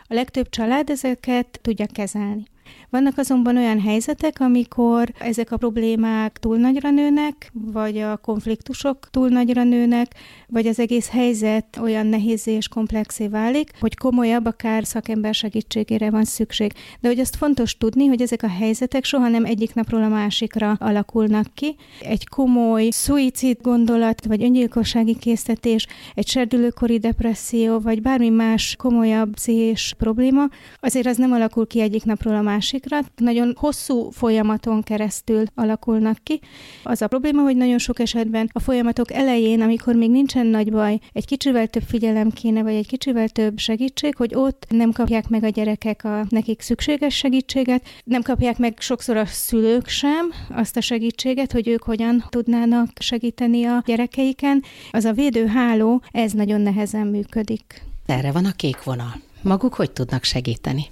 A 0.08 0.14
legtöbb 0.14 0.50
család 0.50 0.90
ezeket 0.90 1.60
tudja 1.62 1.86
kezelni. 1.86 2.44
Vannak 2.90 3.18
azonban 3.18 3.58
olyan 3.58 3.80
helyzetek, 3.80 4.40
amikor 4.40 5.12
ezek 5.20 5.52
a 5.52 5.58
problémák 5.58 6.38
túl 6.38 6.58
nagyra 6.58 6.90
nőnek, 6.90 7.52
vagy 7.54 7.98
a 7.98 8.18
konfliktusok 8.18 9.10
túl 9.12 9.28
nagyra 9.28 9.64
nőnek, 9.64 10.16
vagy 10.48 10.68
az 10.68 10.80
egész 10.80 11.10
helyzet 11.10 11.78
olyan 11.82 12.06
nehéz 12.06 12.48
és 12.48 12.68
komplexé 12.68 13.28
válik, 13.28 13.72
hogy 13.80 13.98
komolyabb, 13.98 14.46
akár 14.46 14.86
szakember 14.86 15.34
segítségére 15.34 16.10
van 16.10 16.24
szükség. 16.24 16.74
De 17.00 17.08
hogy 17.08 17.20
azt 17.20 17.36
fontos 17.36 17.78
tudni, 17.78 18.06
hogy 18.06 18.22
ezek 18.22 18.44
a 18.44 18.50
helyzetek 18.50 19.04
soha 19.04 19.28
nem 19.28 19.46
egyik 19.46 19.74
napról 19.74 20.04
a 20.04 20.08
másikra 20.08 20.76
alakulnak 20.80 21.46
ki. 21.54 21.76
Egy 22.02 22.28
komoly 22.28 22.88
szuicid 22.92 23.58
gondolat, 23.62 24.26
vagy 24.26 24.44
öngyilkossági 24.44 25.18
késztetés, 25.18 25.88
egy 26.16 26.28
serdülőkori 26.28 26.98
depresszió, 26.98 27.80
vagy 27.80 28.02
bármi 28.02 28.30
más 28.30 28.76
komolyabb 28.78 29.34
pszichés 29.34 29.94
probléma, 29.98 30.44
azért 30.80 31.08
az 31.08 31.18
nem 31.18 31.32
alakul 31.32 31.68
ki 31.68 31.82
egyik 31.82 32.04
napról 32.04 32.36
a 32.36 32.42
másikra, 32.42 32.59
másikra, 32.60 33.00
nagyon 33.16 33.54
hosszú 33.58 34.10
folyamaton 34.10 34.84
keresztül 34.84 35.44
alakulnak 35.56 36.18
ki. 36.24 36.40
Az 36.84 37.02
a 37.02 37.08
probléma, 37.08 37.42
hogy 37.42 37.56
nagyon 37.56 37.78
sok 37.78 38.00
esetben 38.00 38.50
a 38.54 38.60
folyamatok 38.60 39.12
elején, 39.12 39.62
amikor 39.62 39.96
még 39.96 40.10
nincsen 40.10 40.46
nagy 40.46 40.72
baj, 40.72 41.00
egy 41.14 41.26
kicsivel 41.26 41.68
több 41.68 41.84
figyelem 41.84 42.30
kéne, 42.30 42.64
vagy 42.64 42.74
egy 42.74 42.88
kicsivel 42.88 43.30
több 43.30 43.58
segítség, 43.58 44.16
hogy 44.16 44.36
ott 44.36 44.66
nem 44.70 44.92
kapják 44.92 45.30
meg 45.30 45.44
a 45.44 45.50
gyerekek 45.50 46.04
a 46.04 46.26
nekik 46.30 46.62
szükséges 46.62 47.16
segítséget, 47.16 47.88
nem 48.04 48.22
kapják 48.22 48.58
meg 48.58 48.74
sokszor 48.80 49.18
a 49.18 49.26
szülők 49.26 49.88
sem 49.88 50.32
azt 50.50 50.78
a 50.78 50.82
segítséget, 50.82 51.52
hogy 51.52 51.68
ők 51.68 51.84
hogyan 51.84 52.26
tudnának 52.30 52.90
segíteni 53.00 53.66
a 53.66 53.84
gyerekeiken. 53.86 54.64
Az 54.92 55.06
a 55.06 55.14
védőháló, 55.14 56.02
ez 56.12 56.32
nagyon 56.32 56.62
nehezen 56.62 57.08
működik. 57.08 57.84
Erre 58.06 58.32
van 58.32 58.46
a 58.46 58.52
kék 58.52 58.84
vonal. 58.84 59.14
Maguk 59.42 59.74
hogy 59.74 59.92
tudnak 59.92 60.24
segíteni? 60.24 60.86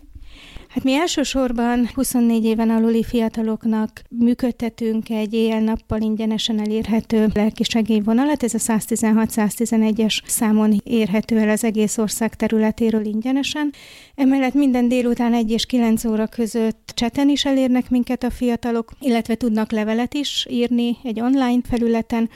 Hát 0.77 0.85
mi 0.85 0.93
elsősorban 0.93 1.89
24 1.93 2.45
éven 2.45 2.69
aluli 2.69 3.03
fiataloknak 3.03 4.01
működtetünk 4.09 5.09
egy 5.09 5.33
éjjel-nappal 5.33 6.01
ingyenesen 6.01 6.59
elérhető 6.59 7.27
lelkisegélyvonalat. 7.33 8.43
Ez 8.43 8.53
a 8.53 8.57
116-111-es 8.57 10.19
számon 10.25 10.81
érhető 10.83 11.37
el 11.37 11.49
az 11.49 11.63
egész 11.63 11.97
ország 11.97 12.35
területéről 12.35 13.05
ingyenesen. 13.05 13.73
Emellett 14.15 14.53
minden 14.53 14.87
délután 14.87 15.33
1 15.33 15.51
és 15.51 15.65
9 15.65 16.05
óra 16.05 16.27
között 16.27 16.91
cseten 16.95 17.29
is 17.29 17.45
elérnek 17.45 17.89
minket 17.89 18.23
a 18.23 18.29
fiatalok, 18.29 18.91
illetve 18.99 19.35
tudnak 19.35 19.71
levelet 19.71 20.13
is 20.13 20.45
írni 20.49 20.97
egy 21.03 21.19
online 21.19 21.61
felületen, 21.69 22.29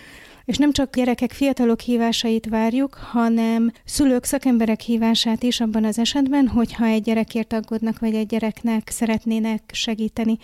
és 0.45 0.57
nem 0.57 0.71
csak 0.71 0.95
gyerekek, 0.95 1.31
fiatalok 1.31 1.79
hívásait 1.79 2.47
várjuk, 2.49 2.93
hanem 2.93 3.71
szülők, 3.85 4.23
szakemberek 4.23 4.79
hívását 4.79 5.43
is 5.43 5.59
abban 5.59 5.85
az 5.85 5.99
esetben, 5.99 6.47
hogyha 6.47 6.85
egy 6.85 7.01
gyerekért 7.01 7.53
aggódnak, 7.53 7.99
vagy 7.99 8.15
egy 8.15 8.27
gyereknek 8.27 8.89
szeretnének 8.89 9.69
segíteni. 9.73 10.37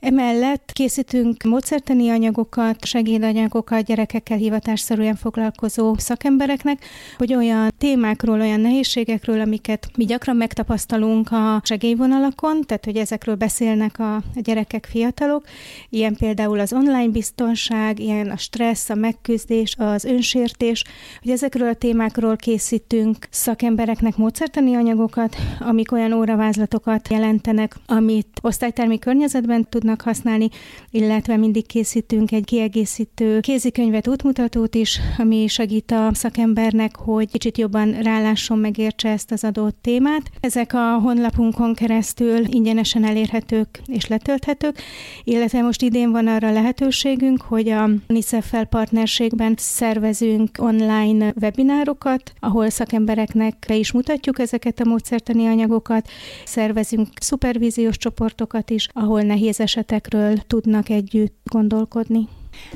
Emellett 0.00 0.70
készítünk 0.72 1.42
módszertani 1.42 2.08
anyagokat, 2.08 2.84
segédanyagokat 2.84 3.84
gyerekekkel 3.84 4.36
hivatásszerűen 4.36 5.14
foglalkozó 5.14 5.94
szakembereknek, 5.98 6.84
hogy 7.16 7.34
olyan 7.34 7.72
témákról, 7.78 8.40
olyan 8.40 8.60
nehézségekről, 8.60 9.40
amiket 9.40 9.88
mi 9.96 10.04
gyakran 10.04 10.36
megtapasztalunk 10.36 11.32
a 11.32 11.60
segélyvonalakon, 11.64 12.62
tehát 12.62 12.84
hogy 12.84 12.96
ezekről 12.96 13.34
beszélnek 13.34 13.98
a 13.98 14.22
gyerekek, 14.34 14.86
fiatalok, 14.90 15.44
ilyen 15.88 16.16
például 16.16 16.60
az 16.60 16.72
online 16.72 17.08
biztonság, 17.08 17.98
ilyen 17.98 18.30
a 18.30 18.36
stressz, 18.36 18.90
a 18.90 18.94
megküzdés, 18.94 19.74
az 19.78 20.04
önsértés, 20.04 20.84
hogy 21.22 21.30
ezekről 21.30 21.68
a 21.68 21.74
témákról 21.74 22.36
készítünk 22.36 23.16
szakembereknek 23.30 24.16
módszertani 24.16 24.74
anyagokat, 24.74 25.36
amik 25.60 25.92
olyan 25.92 26.12
óravázlatokat 26.12 27.08
jelentenek, 27.08 27.74
amit 27.86 28.28
osztálytermi 28.42 28.98
környezetben 28.98 29.66
tudnak 29.68 29.84
tudnak 29.86 30.04
használni, 30.04 30.48
illetve 30.90 31.36
mindig 31.36 31.66
készítünk 31.66 32.32
egy 32.32 32.44
kiegészítő 32.44 33.40
kézikönyvet, 33.40 34.08
útmutatót 34.08 34.74
is, 34.74 35.00
ami 35.18 35.46
segít 35.46 35.90
a 35.90 36.10
szakembernek, 36.12 36.96
hogy 36.96 37.30
kicsit 37.30 37.58
jobban 37.58 37.92
rálásson, 38.02 38.58
megértse 38.58 39.08
ezt 39.08 39.30
az 39.30 39.44
adott 39.44 39.78
témát. 39.80 40.22
Ezek 40.40 40.72
a 40.74 40.98
honlapunkon 40.98 41.74
keresztül 41.74 42.54
ingyenesen 42.54 43.04
elérhetők 43.04 43.80
és 43.86 44.06
letölthetők, 44.06 44.82
illetve 45.24 45.62
most 45.62 45.82
idén 45.82 46.10
van 46.10 46.26
arra 46.26 46.52
lehetőségünk, 46.52 47.42
hogy 47.42 47.68
a 47.68 47.90
UNICEF-fel 48.08 48.64
partnerségben 48.64 49.54
szervezünk 49.56 50.50
online 50.58 51.32
webinárokat, 51.40 52.32
ahol 52.40 52.70
szakembereknek 52.70 53.64
be 53.68 53.74
is 53.74 53.92
mutatjuk 53.92 54.38
ezeket 54.38 54.80
a 54.80 54.88
módszertani 54.88 55.46
anyagokat, 55.46 56.08
szervezünk 56.44 57.08
szupervíziós 57.20 57.96
csoportokat 57.96 58.70
is, 58.70 58.88
ahol 58.92 59.20
nehéz 59.20 59.60
esetekről 59.76 60.36
tudnak 60.36 60.88
együtt 60.88 61.36
gondolkodni. 61.44 62.28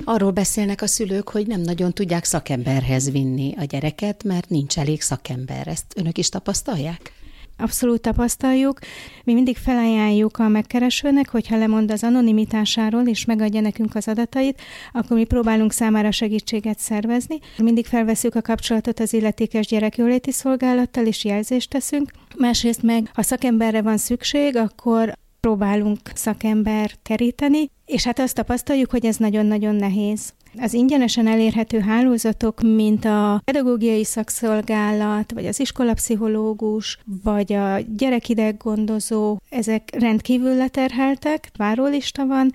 Arról 0.05 0.31
beszélnek 0.31 0.83
a 0.83 0.87
szülők, 0.87 1.29
hogy 1.29 1.47
nem 1.47 1.61
nagyon 1.61 1.93
tudják 1.93 2.25
szakemberhez 2.25 3.11
vinni 3.11 3.55
a 3.57 3.65
gyereket, 3.65 4.25
mert 4.25 4.49
nincs 4.49 4.79
elég 4.79 5.01
szakember. 5.01 5.69
Ezt 5.69 5.93
önök 5.97 6.19
is 6.19 6.29
tapasztalják? 6.29 7.13
Abszolút 7.59 8.01
tapasztaljuk. 8.01 8.79
Mi 9.25 9.33
mindig 9.33 9.57
felajánljuk 9.57 10.39
a 10.39 10.49
megkeresőnek, 10.49 11.29
hogyha 11.29 11.59
lemond 11.59 11.91
az 11.91 12.03
anonimitásáról 12.03 13.07
és 13.07 13.25
megadja 13.25 13.61
nekünk 13.61 13.95
az 13.95 14.09
adatait, 14.09 14.61
akkor 14.93 15.17
mi 15.17 15.25
próbálunk 15.25 15.73
számára 15.73 16.11
segítséget 16.11 16.79
szervezni. 16.79 17.39
Mindig 17.59 17.87
felveszünk 17.87 18.35
a 18.35 18.43
kapcsolatot 18.43 19.01
az 19.01 19.13
illetékes 19.13 19.67
gyerekjóléti 19.67 20.33
szolgálattal, 20.33 21.07
és 21.07 21.25
jelzést 21.25 21.71
teszünk. 21.71 22.11
Másrészt 22.37 22.83
meg, 22.83 23.11
ha 23.15 23.23
szakemberre 23.23 23.83
van 23.83 23.97
szükség, 23.97 24.57
akkor 24.57 25.13
próbálunk 25.41 25.99
szakember 26.15 26.91
keríteni, 27.03 27.71
és 27.87 28.05
hát 28.05 28.19
azt 28.19 28.35
tapasztaljuk, 28.35 28.91
hogy 28.91 29.07
ez 29.07 29.17
nagyon-nagyon 29.17 29.75
nehéz. 29.75 30.33
Az 30.59 30.73
ingyenesen 30.73 31.27
elérhető 31.27 31.81
hálózatok, 31.81 32.61
mint 32.61 33.05
a 33.05 33.41
pedagógiai 33.45 34.05
szakszolgálat, 34.05 35.33
vagy 35.33 35.47
az 35.47 35.61
iskolapszichológus, 35.61 36.99
vagy 37.23 37.53
a 37.53 37.79
gyerekideggondozó, 37.97 39.39
ezek 39.49 39.91
rendkívül 39.99 40.57
leterheltek, 40.57 41.51
várólista 41.57 42.27
van, 42.27 42.53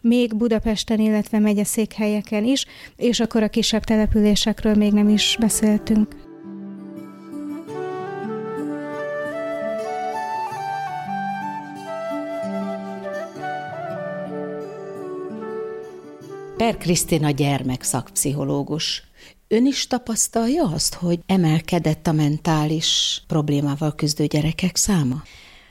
még 0.00 0.36
Budapesten, 0.36 0.98
illetve 0.98 1.38
megyeszékhelyeken 1.38 2.44
is, 2.44 2.66
és 2.96 3.20
akkor 3.20 3.42
a 3.42 3.48
kisebb 3.48 3.84
településekről 3.84 4.74
még 4.74 4.92
nem 4.92 5.08
is 5.08 5.36
beszéltünk. 5.40 6.27
Per 16.58 16.76
Krisztina 16.76 17.30
gyermek 17.30 17.82
szakpszichológus. 17.82 19.02
Ön 19.48 19.66
is 19.66 19.86
tapasztalja 19.86 20.62
azt, 20.62 20.94
hogy 20.94 21.20
emelkedett 21.26 22.06
a 22.06 22.12
mentális 22.12 23.22
problémával 23.26 23.94
küzdő 23.94 24.26
gyerekek 24.26 24.76
száma? 24.76 25.22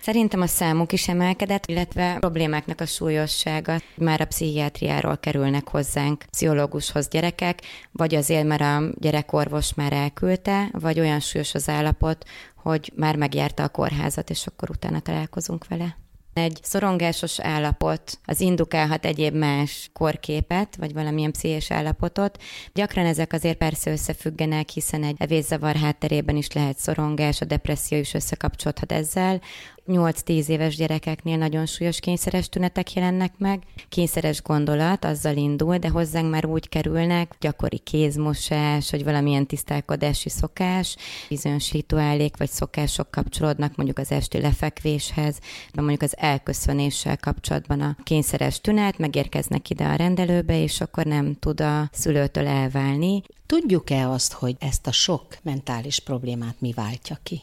Szerintem 0.01 0.41
a 0.41 0.47
számuk 0.47 0.91
is 0.91 1.07
emelkedett, 1.07 1.65
illetve 1.65 2.13
a 2.13 2.19
problémáknak 2.19 2.81
a 2.81 2.85
súlyossága. 2.85 3.81
Már 3.97 4.21
a 4.21 4.25
pszichiátriáról 4.25 5.17
kerülnek 5.17 5.67
hozzánk 5.67 6.25
pszichológushoz 6.31 7.07
gyerekek, 7.07 7.61
vagy 7.91 8.15
azért, 8.15 8.47
mert 8.47 8.61
a 8.61 8.89
gyerekorvos 8.99 9.73
már 9.73 9.93
elküldte, 9.93 10.69
vagy 10.71 10.99
olyan 10.99 11.19
súlyos 11.19 11.53
az 11.53 11.69
állapot, 11.69 12.25
hogy 12.55 12.91
már 12.95 13.15
megjárta 13.15 13.63
a 13.63 13.69
kórházat, 13.69 14.29
és 14.29 14.47
akkor 14.47 14.69
utána 14.69 14.99
találkozunk 14.99 15.67
vele. 15.67 15.97
Egy 16.37 16.59
szorongásos 16.61 17.39
állapot 17.39 18.19
az 18.25 18.39
indukálhat 18.39 19.05
egyéb 19.05 19.35
más 19.35 19.89
korképet, 19.93 20.75
vagy 20.75 20.93
valamilyen 20.93 21.31
pszichés 21.31 21.71
állapotot. 21.71 22.41
Gyakran 22.73 23.05
ezek 23.05 23.33
azért 23.33 23.57
persze 23.57 23.91
összefüggenek, 23.91 24.69
hiszen 24.69 25.03
egy 25.03 25.15
evészavar 25.17 25.75
hátterében 25.75 26.35
is 26.35 26.51
lehet 26.51 26.77
szorongás, 26.77 27.41
a 27.41 27.45
depresszió 27.45 27.97
is 27.97 28.13
összekapcsolódhat 28.13 28.91
ezzel. 28.91 29.41
8-10 29.87 30.47
éves 30.47 30.75
gyerekeknél 30.75 31.37
nagyon 31.37 31.65
súlyos 31.65 31.99
kényszeres 31.99 32.49
tünetek 32.49 32.93
jelennek 32.93 33.33
meg. 33.37 33.63
Kényszeres 33.89 34.41
gondolat 34.41 35.05
azzal 35.05 35.35
indul, 35.35 35.77
de 35.77 35.89
hozzánk 35.89 36.31
már 36.31 36.45
úgy 36.45 36.69
kerülnek, 36.69 37.35
gyakori 37.39 37.77
kézmosás, 37.77 38.91
vagy 38.91 39.03
valamilyen 39.03 39.45
tisztálkodási 39.45 40.29
szokás, 40.29 40.95
bizonyos 41.29 41.71
rituálék 41.71 42.37
vagy 42.37 42.49
szokások 42.49 43.11
kapcsolódnak 43.11 43.75
mondjuk 43.75 43.97
az 43.97 44.11
esti 44.11 44.41
lefekvéshez, 44.41 45.39
vagy 45.71 45.83
mondjuk 45.83 46.01
az 46.01 46.17
elköszönéssel 46.17 47.17
kapcsolatban 47.17 47.81
a 47.81 47.95
kényszeres 48.03 48.61
tünet, 48.61 48.97
megérkeznek 48.97 49.69
ide 49.69 49.85
a 49.85 49.95
rendelőbe, 49.95 50.61
és 50.61 50.81
akkor 50.81 51.05
nem 51.05 51.35
tud 51.39 51.61
a 51.61 51.89
szülőtől 51.91 52.47
elválni. 52.47 53.21
Tudjuk-e 53.45 54.09
azt, 54.09 54.33
hogy 54.33 54.55
ezt 54.59 54.87
a 54.87 54.91
sok 54.91 55.25
mentális 55.43 55.99
problémát 55.99 56.55
mi 56.59 56.71
váltja 56.73 57.17
ki? 57.23 57.41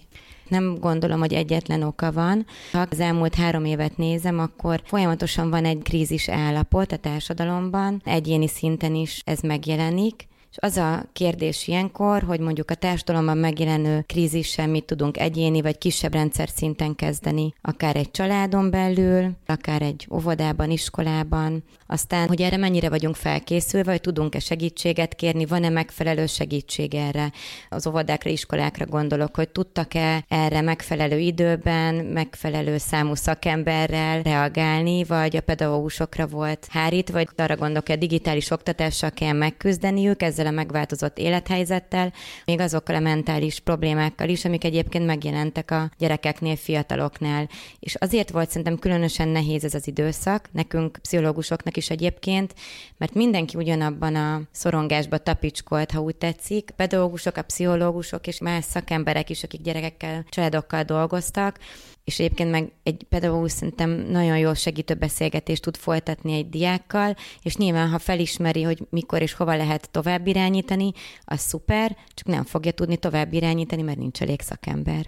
Nem 0.49 0.79
gondolom, 0.81 1.19
hogy 1.19 1.33
egyetlen 1.33 1.83
oka 1.83 2.13
van. 2.13 2.47
Ha 2.73 2.87
az 2.91 3.01
elmúlt 3.01 3.35
három 3.35 3.65
évet 3.65 3.97
nézem, 3.97 4.39
akkor 4.39 4.83
folyamatosan 4.85 5.51
van 5.51 5.65
egy 5.65 5.83
krízis 5.83 6.29
állapot 6.29 6.93
a 6.93 6.97
társadalomban, 6.97 8.03
egyéni 8.05 8.49
szinten 8.49 8.95
is 8.95 9.23
ez 9.25 9.41
megjelenik, 9.41 10.27
és 10.55 10.61
az 10.61 10.77
a 10.77 11.05
kérdés 11.13 11.69
ilyenkor, 11.69 12.23
hogy 12.23 12.41
mondjuk 12.41 12.71
a 12.71 12.75
társadalomban 12.75 13.39
megjelenő 13.39 14.05
krízissel 14.07 14.67
mit 14.67 14.85
tudunk 14.85 15.19
egyéni 15.19 15.61
vagy 15.61 15.79
kisebb 15.79 16.13
rendszer 16.13 16.49
szinten 16.49 16.95
kezdeni, 16.95 17.55
akár 17.63 17.97
egy 17.97 18.11
családon 18.11 18.71
belül, 18.71 19.31
akár 19.47 19.83
egy 19.83 20.07
óvodában, 20.11 20.71
iskolában, 20.71 21.65
aztán, 21.87 22.29
hogy 22.29 22.43
erre 22.43 22.57
mennyire 22.57 22.89
vagyunk 22.89 23.17
felkészülve, 23.17 23.91
hogy 23.91 24.01
tudunk-e 24.01 24.39
segítséget 24.39 25.15
kérni, 25.15 25.47
van-e 25.47 25.69
megfelelő 25.69 26.27
segítség 26.27 26.95
erre. 26.95 27.33
Az 27.69 27.87
óvodákra, 27.87 28.31
iskolákra 28.31 28.87
gondolok, 28.87 29.37
hogy 29.37 29.49
tudtak-e 29.49 30.25
erre 30.29 30.61
megfelelő 30.61 31.19
időben, 31.19 31.95
megfelelő 31.95 32.79
számú 32.79 33.15
szakemberrel 33.15 34.23
reagálni, 34.23 35.05
vagy 35.05 35.37
a 35.37 35.41
pedagógusokra 35.41 36.27
volt 36.27 36.67
hárít, 36.71 37.11
vagy 37.11 37.29
arra 37.37 37.57
gondolok, 37.57 37.87
hogy 37.87 37.97
a 37.97 37.99
digitális 37.99 38.51
oktatással 38.51 39.11
kell 39.11 39.33
megküzdeniük 39.33 40.23
ezzel 40.23 40.44
a 40.47 40.51
megváltozott 40.51 41.19
élethelyzettel, 41.19 42.13
még 42.45 42.61
azokkal 42.61 42.95
a 42.95 43.01
mentális 43.01 43.61
problémákkal 43.61 44.29
is, 44.29 44.45
amik 44.45 44.65
egyébként 44.65 45.07
megjelentek 45.07 45.71
a 45.71 45.91
gyerekeknél, 45.99 46.57
fiataloknál. 46.57 47.49
És 47.79 47.95
azért 47.95 48.31
volt 48.31 48.49
szerintem 48.49 48.79
különösen 48.79 49.29
nehéz 49.29 49.65
ez 49.65 49.75
az 49.75 49.87
időszak, 49.87 50.49
nekünk 50.53 50.99
pszichológusoknak 51.03 51.77
is 51.77 51.91
egyébként, 51.91 52.55
mert 52.97 53.15
mindenki 53.15 53.57
ugyanabban 53.57 54.15
a 54.15 54.43
szorongásba 54.53 55.19
tapicskolt, 55.19 55.91
ha 55.91 56.01
úgy 56.01 56.17
tetszik. 56.17 56.71
Pedagógusok, 56.77 57.37
a 57.37 57.43
pszichológusok 57.43 58.27
és 58.27 58.41
más 58.41 58.65
szakemberek 58.65 59.31
is, 59.31 59.43
akik 59.43 59.61
gyerekekkel, 59.61 60.25
családokkal 60.29 60.83
dolgoztak, 60.83 61.59
és 62.05 62.19
egyébként 62.19 62.51
meg 62.51 62.73
egy 62.83 63.07
pedagógus 63.09 63.53
szerintem 63.53 63.91
nagyon 63.91 64.39
jól 64.39 64.55
segítő 64.55 64.95
beszélgetést 64.95 65.63
tud 65.63 65.77
folytatni 65.77 66.33
egy 66.33 66.49
diákkal, 66.49 67.17
és 67.43 67.57
nyilván, 67.57 67.89
ha 67.89 67.99
felismeri, 67.99 68.63
hogy 68.63 68.87
mikor 68.91 69.23
és 69.23 69.33
hova 69.33 69.57
lehet 69.57 69.91
tovább 69.91 70.27
irányítani, 70.27 70.93
az 71.25 71.41
szuper, 71.41 71.97
csak 72.15 72.27
nem 72.27 72.45
fogja 72.45 72.73
tudni 72.73 72.97
tovább 72.97 73.33
irányítani, 73.33 73.83
mert 73.83 73.99
nincs 73.99 74.23
elég 74.23 74.41
szakember. 74.41 75.07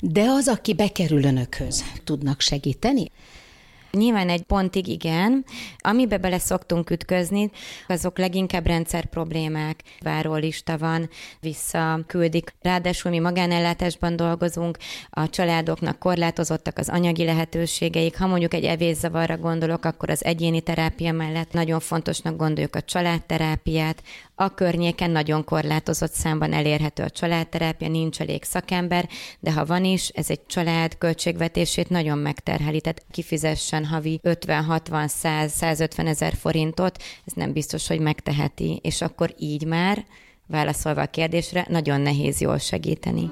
De 0.00 0.22
az, 0.22 0.48
aki 0.48 0.74
bekerül 0.74 1.24
önökhöz, 1.24 1.84
tudnak 2.04 2.40
segíteni? 2.40 3.10
Nyilván 3.90 4.28
egy 4.28 4.42
pontig 4.42 4.86
igen. 4.86 5.44
Amibe 5.78 6.18
bele 6.18 6.38
szoktunk 6.38 6.90
ütközni, 6.90 7.50
azok 7.86 8.18
leginkább 8.18 8.66
rendszer 8.66 9.04
problémák. 9.04 9.82
Várólista 10.00 10.78
van, 10.78 11.08
visszaküldik. 11.40 12.54
Ráadásul 12.62 13.10
mi 13.10 13.18
magánellátásban 13.18 14.16
dolgozunk, 14.16 14.78
a 15.10 15.30
családoknak 15.30 15.98
korlátozottak 15.98 16.78
az 16.78 16.88
anyagi 16.88 17.24
lehetőségeik. 17.24 18.18
Ha 18.18 18.26
mondjuk 18.26 18.54
egy 18.54 18.64
evészavarra 18.64 19.36
gondolok, 19.36 19.84
akkor 19.84 20.10
az 20.10 20.24
egyéni 20.24 20.60
terápia 20.60 21.12
mellett 21.12 21.52
nagyon 21.52 21.80
fontosnak 21.80 22.36
gondoljuk 22.36 22.76
a 22.76 22.82
családterápiát, 22.82 24.02
a 24.40 24.54
környéken 24.54 25.10
nagyon 25.10 25.44
korlátozott 25.44 26.12
számban 26.12 26.52
elérhető 26.52 27.02
a 27.02 27.10
családterápia, 27.10 27.88
nincs 27.88 28.20
elég 28.20 28.44
szakember, 28.44 29.08
de 29.40 29.52
ha 29.52 29.64
van 29.64 29.84
is, 29.84 30.08
ez 30.08 30.30
egy 30.30 30.46
család 30.46 30.98
költségvetését 30.98 31.88
nagyon 31.88 32.18
megterheli, 32.18 32.80
tehát 32.80 33.04
kifizessen 33.10 33.84
havi 33.84 34.20
50-60-100-150 34.22 36.06
ezer 36.06 36.34
forintot, 36.34 37.02
ez 37.26 37.32
nem 37.32 37.52
biztos, 37.52 37.86
hogy 37.86 38.00
megteheti, 38.00 38.80
és 38.82 39.02
akkor 39.02 39.34
így 39.38 39.64
már, 39.64 40.04
válaszolva 40.46 41.00
a 41.00 41.06
kérdésre, 41.06 41.66
nagyon 41.68 42.00
nehéz 42.00 42.40
jól 42.40 42.58
segíteni. 42.58 43.30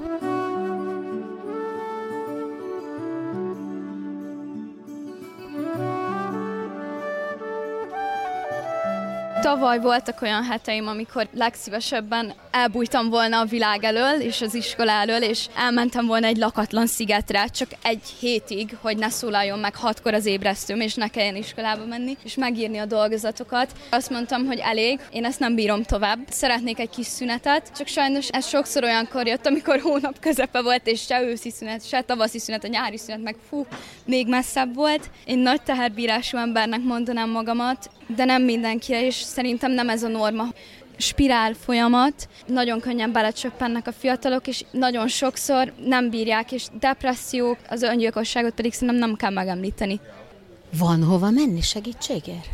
Tavaly 9.46 9.78
voltak 9.78 10.22
olyan 10.22 10.44
heteim, 10.44 10.86
amikor 10.86 11.28
legszívesebben 11.34 12.34
elbújtam 12.50 13.08
volna 13.08 13.40
a 13.40 13.44
világ 13.44 13.84
elől 13.84 14.20
és 14.20 14.40
az 14.40 14.54
iskola 14.54 14.90
elől, 14.90 15.22
és 15.22 15.46
elmentem 15.56 16.06
volna 16.06 16.26
egy 16.26 16.36
lakatlan 16.36 16.86
szigetre, 16.86 17.46
csak 17.46 17.68
egy 17.82 18.02
hétig, 18.20 18.76
hogy 18.80 18.96
ne 18.96 19.08
szólaljon 19.08 19.58
meg 19.58 19.76
hatkor 19.76 20.14
az 20.14 20.26
ébresztőm, 20.26 20.80
és 20.80 20.94
ne 20.94 21.08
kelljen 21.08 21.36
iskolába 21.36 21.84
menni, 21.84 22.16
és 22.24 22.34
megírni 22.34 22.78
a 22.78 22.84
dolgozatokat. 22.84 23.72
Azt 23.90 24.10
mondtam, 24.10 24.46
hogy 24.46 24.58
elég, 24.58 25.00
én 25.10 25.24
ezt 25.24 25.40
nem 25.40 25.54
bírom 25.54 25.82
tovább. 25.82 26.18
Szeretnék 26.30 26.78
egy 26.78 26.90
kis 26.90 27.06
szünetet, 27.06 27.70
csak 27.76 27.86
sajnos 27.86 28.28
ez 28.28 28.46
sokszor 28.46 28.84
olyankor 28.84 29.26
jött, 29.26 29.46
amikor 29.46 29.80
hónap 29.80 30.20
közepe 30.20 30.62
volt, 30.62 30.86
és 30.86 31.00
se 31.00 31.22
őszi 31.22 31.50
szünet, 31.50 31.88
se 31.88 32.00
tavaszi 32.00 32.38
szünet, 32.38 32.64
a 32.64 32.68
nyári 32.68 32.98
szünet, 32.98 33.22
meg 33.22 33.36
fú, 33.48 33.66
még 34.04 34.28
messzebb 34.28 34.74
volt. 34.74 35.10
Én 35.24 35.38
nagy 35.38 35.62
teherbírású 35.62 36.36
embernek 36.36 36.80
mondanám 36.80 37.30
magamat, 37.30 37.90
de 38.06 38.24
nem 38.24 38.42
mindenkire, 38.42 39.06
és 39.06 39.14
szerintem 39.14 39.72
nem 39.72 39.88
ez 39.88 40.02
a 40.02 40.08
norma 40.08 40.44
spirál 40.96 41.54
folyamat, 41.54 42.28
nagyon 42.46 42.80
könnyen 42.80 43.12
belecsöppennek 43.12 43.86
a 43.86 43.92
fiatalok, 43.92 44.46
és 44.46 44.64
nagyon 44.70 45.08
sokszor 45.08 45.72
nem 45.84 46.10
bírják, 46.10 46.52
és 46.52 46.66
depressziók, 46.80 47.58
az 47.68 47.82
öngyilkosságot 47.82 48.54
pedig 48.54 48.72
szerintem 48.72 48.96
nem 48.96 49.16
kell 49.16 49.30
megemlíteni. 49.30 50.00
Van 50.78 51.02
hova 51.02 51.30
menni 51.30 51.60
segítségért? 51.60 52.48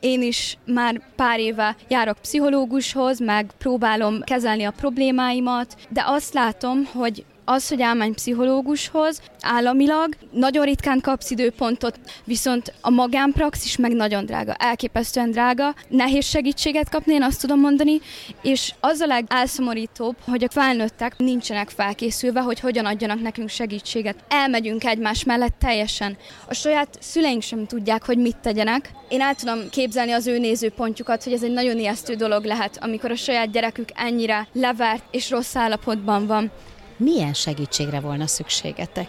Én 0.00 0.22
is 0.22 0.58
már 0.66 1.00
pár 1.16 1.40
éve 1.40 1.76
járok 1.88 2.18
pszichológushoz, 2.18 3.20
meg 3.20 3.50
próbálom 3.58 4.20
kezelni 4.20 4.64
a 4.64 4.70
problémáimat, 4.70 5.76
de 5.88 6.04
azt 6.06 6.34
látom, 6.34 6.84
hogy 6.84 7.24
az, 7.44 7.68
hogy 7.68 7.80
elmenj 7.80 8.12
pszichológushoz, 8.12 9.20
államilag 9.40 10.16
nagyon 10.30 10.64
ritkán 10.64 11.00
kapsz 11.00 11.30
időpontot, 11.30 11.98
viszont 12.24 12.72
a 12.80 12.90
magánpraxis 12.90 13.76
meg 13.76 13.92
nagyon 13.92 14.26
drága, 14.26 14.54
elképesztően 14.54 15.30
drága, 15.30 15.74
nehéz 15.88 16.24
segítséget 16.26 16.88
kapni, 16.88 17.14
én 17.14 17.22
azt 17.22 17.40
tudom 17.40 17.60
mondani, 17.60 18.00
és 18.42 18.72
az 18.80 19.00
a 19.00 19.06
legelszomorítóbb, 19.06 20.16
hogy 20.24 20.44
a 20.44 20.50
felnőttek 20.50 21.18
nincsenek 21.18 21.68
felkészülve, 21.68 22.40
hogy 22.40 22.60
hogyan 22.60 22.86
adjanak 22.86 23.20
nekünk 23.20 23.48
segítséget. 23.48 24.16
Elmegyünk 24.28 24.84
egymás 24.84 25.24
mellett 25.24 25.58
teljesen. 25.58 26.16
A 26.48 26.54
saját 26.54 26.98
szüleink 27.00 27.42
sem 27.42 27.66
tudják, 27.66 28.04
hogy 28.04 28.18
mit 28.18 28.36
tegyenek. 28.36 28.90
Én 29.08 29.20
el 29.20 29.34
tudom 29.34 29.58
képzelni 29.70 30.12
az 30.12 30.26
ő 30.26 30.38
nézőpontjukat, 30.38 31.24
hogy 31.24 31.32
ez 31.32 31.42
egy 31.42 31.52
nagyon 31.52 31.78
ijesztő 31.78 32.14
dolog 32.14 32.44
lehet, 32.44 32.78
amikor 32.80 33.10
a 33.10 33.16
saját 33.16 33.50
gyerekük 33.50 33.88
ennyire 33.94 34.48
levert 34.52 35.02
és 35.10 35.30
rossz 35.30 35.56
állapotban 35.56 36.26
van. 36.26 36.50
Milyen 36.96 37.34
segítségre 37.34 38.00
volna 38.00 38.26
szükségetek? 38.26 39.08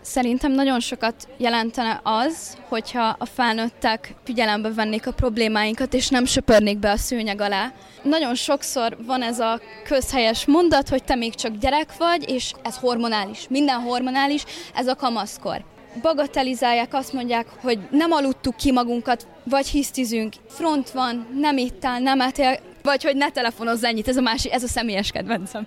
Szerintem 0.00 0.52
nagyon 0.52 0.80
sokat 0.80 1.28
jelentene 1.36 2.00
az, 2.02 2.56
hogyha 2.68 3.16
a 3.18 3.24
felnőttek 3.24 4.14
figyelembe 4.24 4.72
vennék 4.72 5.06
a 5.06 5.12
problémáinkat, 5.12 5.94
és 5.94 6.08
nem 6.08 6.24
söpörnék 6.24 6.78
be 6.78 6.90
a 6.90 6.96
szőnyeg 6.96 7.40
alá. 7.40 7.72
Nagyon 8.02 8.34
sokszor 8.34 8.96
van 9.06 9.22
ez 9.22 9.38
a 9.38 9.60
közhelyes 9.84 10.46
mondat, 10.46 10.88
hogy 10.88 11.04
te 11.04 11.14
még 11.14 11.34
csak 11.34 11.56
gyerek 11.56 11.96
vagy, 11.96 12.30
és 12.30 12.52
ez 12.62 12.76
hormonális, 12.76 13.46
minden 13.48 13.80
hormonális, 13.80 14.44
ez 14.74 14.86
a 14.86 14.94
kamaszkor. 14.94 15.64
bagatelizálják, 16.02 16.94
azt 16.94 17.12
mondják, 17.12 17.46
hogy 17.60 17.78
nem 17.90 18.12
aludtuk 18.12 18.56
ki 18.56 18.72
magunkat, 18.72 19.26
vagy 19.44 19.66
hisztizünk, 19.66 20.34
front 20.48 20.90
van, 20.90 21.26
nem 21.40 21.56
ittál, 21.56 22.00
nem 22.00 22.20
ettél, 22.20 22.58
vagy 22.82 23.04
hogy 23.04 23.16
ne 23.16 23.30
telefonozz 23.30 23.84
ennyit, 23.84 24.08
ez 24.08 24.16
a 24.16 24.20
másik, 24.20 24.52
ez 24.52 24.62
a 24.62 24.68
személyes 24.68 25.10
kedvencem. 25.10 25.66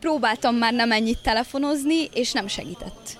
Próbáltam 0.00 0.54
már 0.54 0.72
nem 0.72 0.92
ennyit 0.92 1.22
telefonozni, 1.22 2.08
és 2.14 2.32
nem 2.32 2.46
segített. 2.46 3.18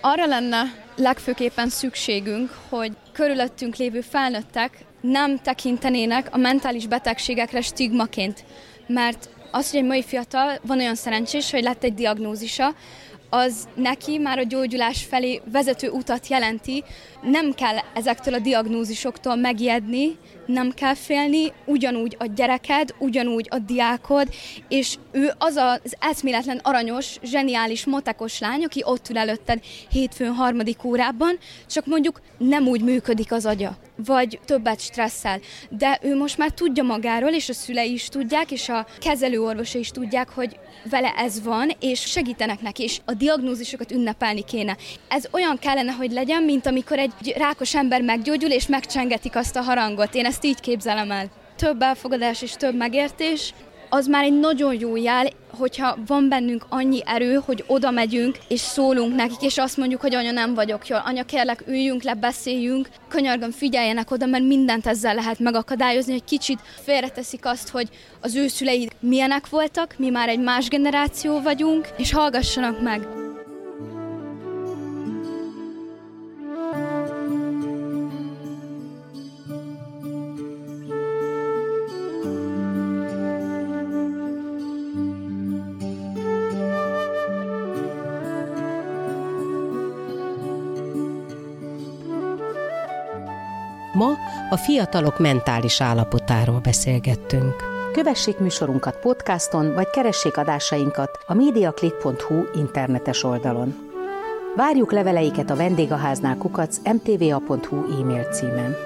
Arra 0.00 0.26
lenne 0.26 0.62
legfőképpen 0.96 1.68
szükségünk, 1.68 2.50
hogy 2.68 2.92
körülöttünk 3.12 3.76
lévő 3.76 4.00
felnőttek 4.00 4.84
nem 5.00 5.38
tekintenének 5.38 6.28
a 6.34 6.36
mentális 6.36 6.86
betegségekre 6.86 7.60
stigmaként, 7.60 8.44
mert 8.86 9.28
az, 9.50 9.70
hogy 9.70 9.80
egy 9.80 9.86
mai 9.86 10.02
fiatal 10.02 10.58
van 10.62 10.78
olyan 10.78 10.94
szerencsés, 10.94 11.50
hogy 11.50 11.62
lett 11.62 11.84
egy 11.84 11.94
diagnózisa, 11.94 12.74
az 13.30 13.68
neki 13.74 14.18
már 14.18 14.38
a 14.38 14.42
gyógyulás 14.42 15.04
felé 15.04 15.40
vezető 15.52 15.88
utat 15.88 16.28
jelenti. 16.28 16.84
Nem 17.22 17.52
kell 17.52 17.76
ezektől 17.94 18.34
a 18.34 18.38
diagnózisoktól 18.38 19.36
megijedni, 19.36 20.16
nem 20.46 20.70
kell 20.70 20.94
félni, 20.94 21.52
ugyanúgy 21.64 22.16
a 22.18 22.26
gyereked, 22.34 22.94
ugyanúgy 22.98 23.46
a 23.50 23.58
diákod, 23.58 24.28
és 24.68 24.96
ő 25.12 25.32
az 25.38 25.56
az 25.56 25.96
eszméletlen 25.98 26.60
aranyos, 26.62 27.16
zseniális, 27.22 27.84
motekos 27.84 28.38
lány, 28.38 28.64
aki 28.64 28.82
ott 28.84 29.08
ül 29.10 29.18
előtted 29.18 29.60
hétfőn 29.90 30.32
harmadik 30.32 30.84
órában, 30.84 31.38
csak 31.66 31.86
mondjuk 31.86 32.20
nem 32.38 32.66
úgy 32.66 32.82
működik 32.82 33.32
az 33.32 33.46
agya, 33.46 33.76
vagy 33.96 34.40
többet 34.44 34.80
stresszel. 34.80 35.40
De 35.70 35.98
ő 36.02 36.16
most 36.16 36.38
már 36.38 36.50
tudja 36.50 36.82
magáról, 36.82 37.30
és 37.30 37.48
a 37.48 37.52
szülei 37.52 37.92
is 37.92 38.08
tudják, 38.08 38.50
és 38.50 38.68
a 38.68 38.86
kezelőorvosa 38.98 39.78
is 39.78 39.88
tudják, 39.88 40.28
hogy 40.28 40.58
vele 40.90 41.12
ez 41.16 41.42
van, 41.42 41.70
és 41.80 42.00
segítenek 42.00 42.60
neki, 42.60 42.82
és 42.82 43.00
a 43.04 43.14
diagnózisokat 43.16 43.90
ünnepelni 43.90 44.44
kéne. 44.44 44.76
Ez 45.08 45.24
olyan 45.30 45.58
kellene, 45.58 45.92
hogy 45.92 46.12
legyen, 46.12 46.42
mint 46.42 46.66
amikor 46.66 46.98
egy 46.98 47.12
rákos 47.36 47.74
ember 47.74 48.02
meggyógyul, 48.02 48.50
és 48.50 48.66
megcsengetik 48.66 49.36
azt 49.36 49.56
a 49.56 49.62
harangot. 49.62 50.14
Én 50.14 50.24
ezt 50.24 50.44
így 50.44 50.60
képzelem 50.60 51.10
el. 51.10 51.30
Több 51.56 51.82
elfogadás 51.82 52.42
és 52.42 52.52
több 52.52 52.76
megértés, 52.76 53.54
az 53.88 54.06
már 54.06 54.24
egy 54.24 54.38
nagyon 54.38 54.80
jó 54.80 54.96
jel, 54.96 55.26
hogyha 55.58 55.96
van 56.06 56.28
bennünk 56.28 56.66
annyi 56.68 57.02
erő, 57.04 57.34
hogy 57.44 57.64
oda 57.66 57.90
megyünk, 57.90 58.38
és 58.48 58.60
szólunk 58.60 59.14
nekik, 59.14 59.42
és 59.42 59.58
azt 59.58 59.76
mondjuk, 59.76 60.00
hogy 60.00 60.14
anya 60.14 60.30
nem 60.30 60.54
vagyok 60.54 60.88
jól, 60.88 61.02
anya 61.04 61.24
kérlek 61.24 61.64
üljünk 61.66 62.02
le, 62.02 62.14
beszéljünk, 62.14 62.88
könyörgöm 63.08 63.50
figyeljenek 63.50 64.10
oda, 64.10 64.26
mert 64.26 64.44
mindent 64.44 64.86
ezzel 64.86 65.14
lehet 65.14 65.38
megakadályozni, 65.38 66.12
hogy 66.12 66.24
kicsit 66.24 66.60
félreteszik 66.82 67.44
azt, 67.46 67.68
hogy 67.68 67.88
az 68.20 68.34
ő 68.34 68.48
szülei 68.48 68.88
milyenek 69.00 69.48
voltak, 69.48 69.94
mi 69.98 70.10
már 70.10 70.28
egy 70.28 70.40
más 70.40 70.68
generáció 70.68 71.40
vagyunk, 71.40 71.88
és 71.96 72.12
hallgassanak 72.12 72.82
meg. 72.82 73.25
A 94.56 94.58
fiatalok 94.58 95.18
mentális 95.18 95.80
állapotáról 95.80 96.60
beszélgettünk. 96.60 97.54
Kövessék 97.92 98.38
műsorunkat 98.38 98.98
podcaston, 98.98 99.74
vagy 99.74 99.90
keressék 99.90 100.36
adásainkat 100.36 101.18
a 101.26 101.34
mediaclick.hu 101.34 102.42
internetes 102.54 103.22
oldalon. 103.22 103.74
Várjuk 104.56 104.92
leveleiket 104.92 105.50
a 105.50 105.56
vendégháznál 105.56 106.36
kukac 106.36 106.76
mtva.hu 106.92 108.00
e-mail 108.00 108.24
címen. 108.24 108.76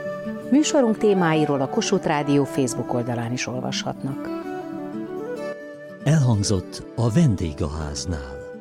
Műsorunk 0.51 0.99
témáiról 0.99 1.61
a 1.61 1.69
Kossuth 1.69 2.07
Rádió 2.07 2.45
Facebook 2.45 2.95
oldalán 2.95 3.33
is 3.33 3.47
olvashatnak. 3.47 4.29
Elhangzott 6.05 6.83
a 6.97 7.11
vendégháznál. 7.11 8.40